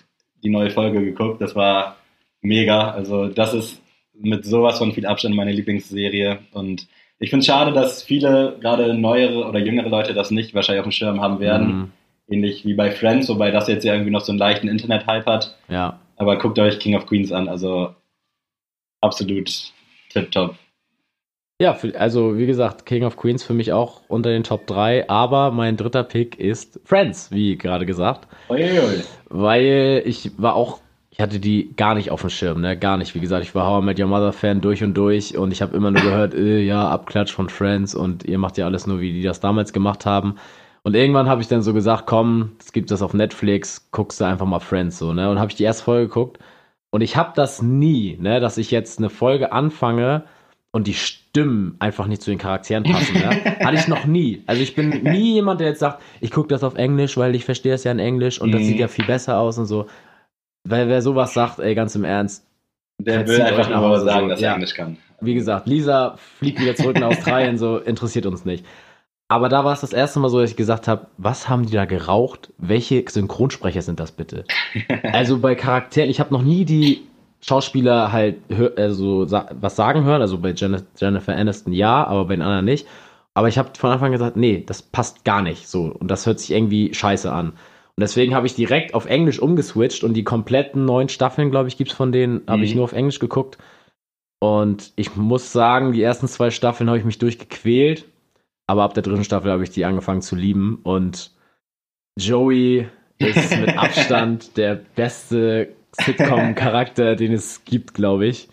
[0.43, 1.41] die neue Folge geguckt.
[1.41, 1.97] Das war
[2.41, 2.91] mega.
[2.91, 3.83] Also das ist
[4.19, 6.39] mit sowas von viel Abstand meine Lieblingsserie.
[6.53, 6.87] Und
[7.19, 10.87] ich finde es schade, dass viele, gerade neuere oder jüngere Leute, das nicht wahrscheinlich auf
[10.87, 11.67] dem Schirm haben werden.
[11.69, 11.93] Mhm.
[12.29, 15.57] Ähnlich wie bei Friends, wobei das jetzt ja irgendwie noch so einen leichten Internet-Hype hat.
[15.69, 16.01] Ja.
[16.17, 17.95] Aber guckt euch King of Queens an, also
[19.01, 19.73] absolut
[20.11, 20.57] tipptopp.
[21.59, 25.09] Ja, für, also wie gesagt, King of Queens für mich auch unter den Top 3,
[25.09, 28.29] aber mein dritter Pick ist Friends, wie gerade gesagt.
[28.51, 29.03] Uiuiui.
[29.31, 32.77] Weil ich war auch, ich hatte die gar nicht auf dem Schirm, ne?
[32.77, 33.15] Gar nicht.
[33.15, 35.63] Wie gesagt, ich war How I Met Your Mother Fan durch und durch und ich
[35.63, 39.01] habe immer nur gehört, äh, ja, Abklatsch von Friends und ihr macht ja alles nur,
[39.01, 40.37] wie die das damals gemacht haben.
[40.87, 44.25] Und irgendwann habe ich dann so gesagt, komm, es gibt das auf Netflix, guckst du
[44.25, 45.29] einfach mal Friends so, ne?
[45.29, 46.39] Und habe ich die erste Folge geguckt
[46.91, 50.23] und ich habe das nie, ne, dass ich jetzt eine Folge anfange
[50.71, 53.15] und die Stimmen einfach nicht zu den Charakteren passen.
[53.15, 53.31] Ne?
[53.65, 54.45] Hatte ich noch nie.
[54.47, 57.45] Also ich bin nie jemand, der jetzt sagt, ich gucke das auf Englisch, weil ich
[57.45, 58.67] verstehe es ja in Englisch und das Mhm.
[58.67, 59.87] sieht ja viel besser aus und so.
[60.69, 62.47] Weil wer sowas sagt, ey, ganz im Ernst,
[63.01, 64.29] Der will einfach nach nur Hause sagen, so.
[64.31, 64.55] dass er Ja.
[64.55, 64.99] Englisch kann.
[65.21, 68.65] wie gesagt, Lisa fliegt wieder zurück nach Australien, so interessiert uns nicht.
[69.29, 71.73] Aber da war es das erste Mal so, dass ich gesagt habe, was haben die
[71.73, 72.53] da geraucht?
[72.59, 74.45] Welche Synchronsprecher sind das bitte?
[75.03, 77.03] Also bei Charakteren, ich habe noch nie die
[77.41, 78.37] Schauspieler halt
[78.77, 82.87] also was sagen hören, also bei Jenni- Jennifer Aniston ja, aber bei den anderen nicht.
[83.35, 86.27] Aber ich habe von Anfang an gesagt, nee, das passt gar nicht so und das
[86.27, 87.49] hört sich irgendwie scheiße an.
[87.51, 91.77] Und deswegen habe ich direkt auf Englisch umgeswitcht und die kompletten neun Staffeln, glaube ich,
[91.77, 92.77] gibt's von denen, habe ich Mhm.
[92.77, 93.59] nur auf Englisch geguckt.
[94.41, 98.05] Und ich muss sagen, die ersten zwei Staffeln habe ich mich durchgequält,
[98.67, 101.33] aber ab der dritten Staffel habe ich die angefangen zu lieben und
[102.19, 102.89] Joey
[103.19, 108.49] ist mit Abstand der beste Sitcom-Charakter, den es gibt, glaube ich.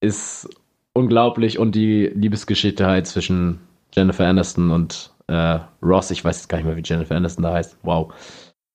[0.00, 0.48] Ist
[0.94, 3.60] unglaublich und die Liebesgeschichte halt zwischen
[3.94, 7.54] Jennifer Aniston und äh, Ross, ich weiß jetzt gar nicht mehr, wie Jennifer Aniston da
[7.54, 7.78] heißt.
[7.82, 8.12] Wow.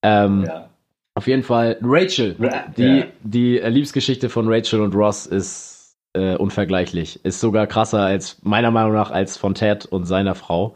[0.03, 0.69] Ähm, Ja.
[1.15, 2.36] Auf jeden Fall Rachel.
[2.39, 3.05] Ra- Die, ja.
[3.21, 5.72] die äh, Liebesgeschichte von Rachel und Ross ist
[6.14, 7.24] äh, unvergleichlich.
[7.26, 10.74] Ist sogar krasser als, meiner Meinung nach, als von Ted und seiner Frau.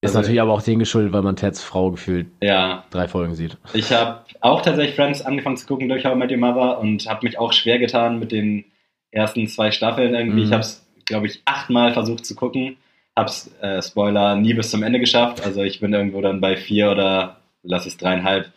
[0.00, 3.34] Ist Also- natürlich aber auch den geschuldet, weil man Teds Frau gefühlt Ja, drei Folgen
[3.36, 3.56] sieht.
[3.72, 7.08] ich habe auch tatsächlich Friends angefangen zu gucken durch How I Met Your Mother und
[7.08, 8.64] habe mich auch schwer getan mit den
[9.12, 10.40] ersten zwei Staffeln irgendwie.
[10.40, 10.46] Mhm.
[10.46, 12.76] Ich habe es, glaube ich, achtmal versucht zu gucken.
[13.14, 15.44] Hab's, äh, Spoiler, nie bis zum Ende geschafft.
[15.44, 18.50] Also ich bin irgendwo dann bei vier oder lass es dreieinhalb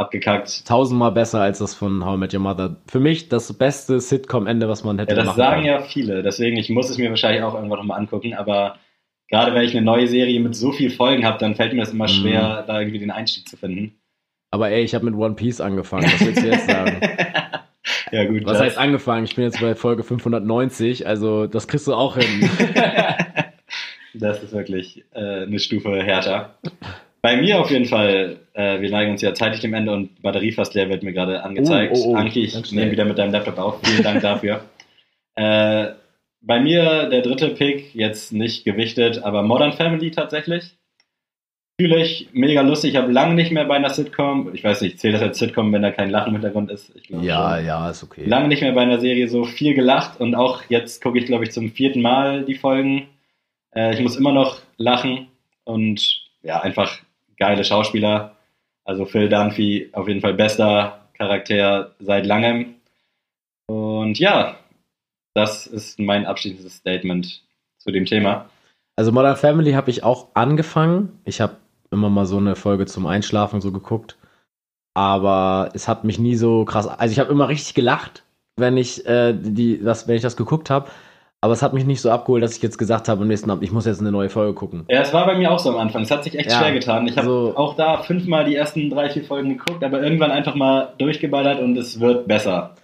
[0.00, 0.66] abgekackt.
[0.66, 2.76] Tausendmal besser als das von How I Met Your Mother.
[2.88, 5.66] Für mich das beste Sitcom-Ende, was man hätte Ja, das sagen können.
[5.66, 6.22] ja viele.
[6.22, 8.34] Deswegen, ich muss es mir wahrscheinlich auch irgendwann nochmal angucken.
[8.34, 8.76] Aber
[9.28, 11.92] gerade wenn ich eine neue Serie mit so viel Folgen habe, dann fällt mir das
[11.92, 12.08] immer Mhm.
[12.08, 13.94] schwer, da irgendwie den Einstieg zu finden.
[14.50, 16.04] Aber ey, ich habe mit One Piece angefangen.
[16.12, 17.00] Was willst du jetzt sagen?
[18.10, 18.44] ja, gut.
[18.44, 19.24] Was das- heißt angefangen?
[19.24, 22.50] Ich bin jetzt bei Folge 590, also das kriegst du auch hin.
[24.12, 26.58] Das ist wirklich äh, eine Stufe härter.
[27.22, 30.52] Bei mir auf jeden Fall, äh, wir neigen uns ja zeitlich dem Ende und Batterie
[30.52, 31.92] fast leer wird mir gerade angezeigt.
[31.94, 32.84] Oh, oh, oh, Anki, ich schnell.
[32.84, 33.80] nehme wieder mit deinem Laptop auf.
[33.82, 34.64] Vielen Dank dafür.
[35.36, 35.92] Äh,
[36.42, 40.76] bei mir der dritte Pick, jetzt nicht gewichtet, aber Modern Family tatsächlich.
[41.80, 42.90] Fühle ich mega lustig.
[42.90, 45.72] Ich habe lange nicht mehr bei einer Sitcom, ich weiß nicht, zählt das als Sitcom,
[45.72, 46.94] wenn da kein Lachen im Hintergrund ist?
[46.94, 47.66] Ich glaube ja, schon.
[47.66, 48.24] ja, ist okay.
[48.26, 51.44] lange nicht mehr bei einer Serie so viel gelacht und auch jetzt gucke ich, glaube
[51.44, 53.06] ich, zum vierten Mal die Folgen.
[53.74, 55.28] Äh, ich muss immer noch lachen
[55.64, 56.98] und ja, einfach
[57.40, 58.36] geile Schauspieler.
[58.84, 62.76] Also Phil Dunphy, auf jeden Fall bester Charakter seit langem.
[63.66, 64.56] Und ja,
[65.34, 67.42] das ist mein abschließendes Statement
[67.78, 68.48] zu dem Thema.
[68.96, 71.20] Also Modern Family habe ich auch angefangen.
[71.24, 71.56] Ich habe
[71.90, 74.16] immer mal so eine Folge zum Einschlafen so geguckt.
[74.94, 76.86] Aber es hat mich nie so krass.
[76.86, 78.24] Also ich habe immer richtig gelacht,
[78.56, 80.90] wenn ich, äh, die, das, wenn ich das geguckt habe.
[81.42, 83.64] Aber es hat mich nicht so abgeholt, dass ich jetzt gesagt habe am nächsten Abend,
[83.64, 84.84] ich muss jetzt eine neue Folge gucken.
[84.88, 86.02] Ja, es war bei mir auch so am Anfang.
[86.02, 87.06] Es hat sich echt Ja, schwer getan.
[87.06, 90.54] Ich habe so- auch da fünfmal die ersten drei, vier Folgen geguckt, aber irgendwann einfach
[90.54, 92.74] mal durchgeballert und es wird besser.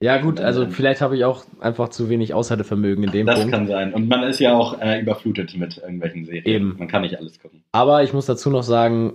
[0.00, 3.52] Ja gut, also vielleicht habe ich auch einfach zu wenig Aushaltevermögen in dem Das Punkt.
[3.52, 3.94] kann sein.
[3.94, 6.44] Und man ist ja auch äh, überflutet mit irgendwelchen Serien.
[6.46, 6.76] Eben.
[6.78, 7.64] Man kann nicht alles gucken.
[7.72, 9.14] Aber ich muss dazu noch sagen,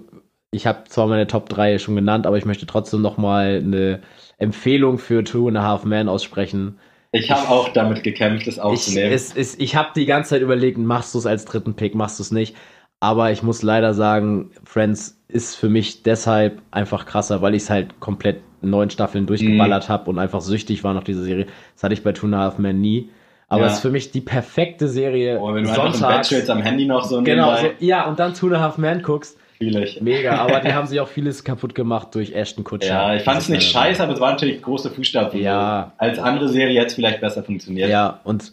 [0.51, 3.99] ich habe zwar meine Top 3 schon genannt, aber ich möchte trotzdem noch mal eine
[4.39, 6.79] Empfehlung für Two and a Half Men aussprechen.
[7.12, 9.12] Ich habe auch damit gekämpft, das Ich, aufzunehmen.
[9.12, 12.20] es, es, ich habe die ganze Zeit überlegt, machst du es als dritten Pick, machst
[12.20, 12.55] du es nicht.
[12.99, 17.70] Aber ich muss leider sagen, Friends ist für mich deshalb einfach krasser, weil ich es
[17.70, 19.93] halt komplett neun Staffeln durchgeballert Mhm.
[19.93, 21.47] habe und einfach süchtig war nach dieser Serie.
[21.76, 23.10] Das hatte ich bei Two and a Half Men nie.
[23.47, 23.68] Aber Ja.
[23.68, 25.39] es ist für mich die perfekte Serie.
[25.39, 26.49] oh, wenn du einfach im Bett sonntags.
[26.49, 29.39] am Handy noch so Genau, so, ja, und dann Two and a Half Men guckst.
[29.60, 30.01] Ich.
[30.01, 32.88] Mega, aber die haben sich auch vieles kaputt gemacht durch Ashton Kutcher.
[32.88, 35.41] Ja, ich fand es nicht scheiße, aber es waren natürlich große Fußstapfen.
[35.41, 35.93] Ja.
[35.97, 37.89] Als andere Serie hätte es vielleicht besser funktioniert.
[37.89, 38.51] Ja, und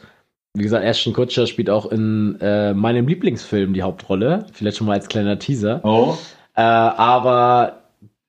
[0.55, 4.47] wie gesagt, Ashton Kutcher spielt auch in äh, meinem Lieblingsfilm die Hauptrolle.
[4.53, 5.81] Vielleicht schon mal als kleiner Teaser.
[5.85, 6.17] Oh,
[6.55, 7.83] Äh, aber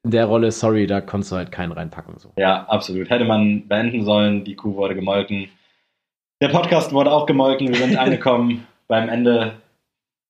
[0.04, 2.18] in der Rolle, sorry, da konntest du halt keinen reinpacken.
[2.18, 2.32] So.
[2.38, 3.10] ja, absolut.
[3.10, 5.48] Hätte man beenden sollen, die Kuh wurde gemolken.
[6.42, 9.54] Der Podcast wurde auch gemolken, wir sind angekommen beim Ende.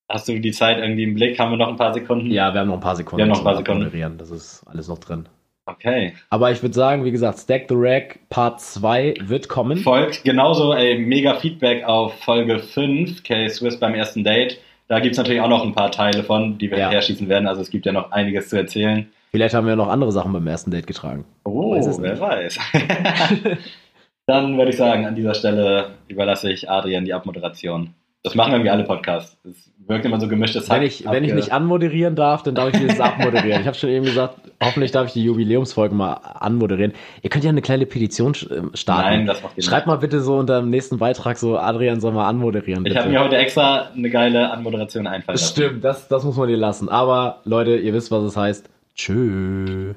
[0.08, 1.38] Hast du die Zeit irgendwie im Blick?
[1.38, 2.30] Haben wir noch ein paar Sekunden?
[2.30, 3.84] Ja, wir haben noch ein paar Sekunden Wir haben noch ein paar Sekunden.
[3.84, 4.16] Moderieren.
[4.18, 5.26] Das ist alles noch drin.
[5.66, 6.14] Okay.
[6.30, 9.76] Aber ich würde sagen, wie gesagt, Stack the Rack Part 2 wird kommen.
[9.78, 14.58] Folgt genauso, ey, mega Feedback auf Folge 5, K-Swiss beim ersten Date.
[14.88, 16.88] Da gibt es natürlich auch noch ein paar Teile von, die wir Ja.
[16.90, 17.46] herschießen werden.
[17.46, 19.08] Also es gibt ja noch einiges zu erzählen.
[19.30, 21.26] Vielleicht haben wir noch andere Sachen beim ersten Date getragen.
[21.44, 22.58] Oh, Weiß wer weiß.
[24.26, 27.94] Dann würde ich sagen, an dieser Stelle überlasse ich Adrian die Abmoderation.
[28.22, 29.36] Das machen irgendwie alle Podcasts.
[29.44, 32.80] Es wirkt immer so gemischtes Wenn ich, wenn ich nicht anmoderieren darf, dann darf ich
[32.80, 33.60] dieses abmoderieren.
[33.60, 36.92] Ich habe schon eben gesagt, hoffentlich darf ich die Jubiläumsfolgen mal anmoderieren.
[37.22, 39.08] Ihr könnt ja eine kleine Petition äh, starten.
[39.08, 42.12] Nein, das macht ihr Schreibt mal bitte so unter dem nächsten Beitrag so, Adrian soll
[42.12, 42.84] mal anmoderieren.
[42.84, 43.00] Ich Bitte.
[43.00, 45.52] habe mir heute extra eine geile Anmoderation einfallen lassen.
[45.52, 46.88] stimmt, das, das muss man dir lassen.
[46.88, 48.68] Aber Leute, ihr wisst, was es heißt.
[48.94, 49.94] Tschö.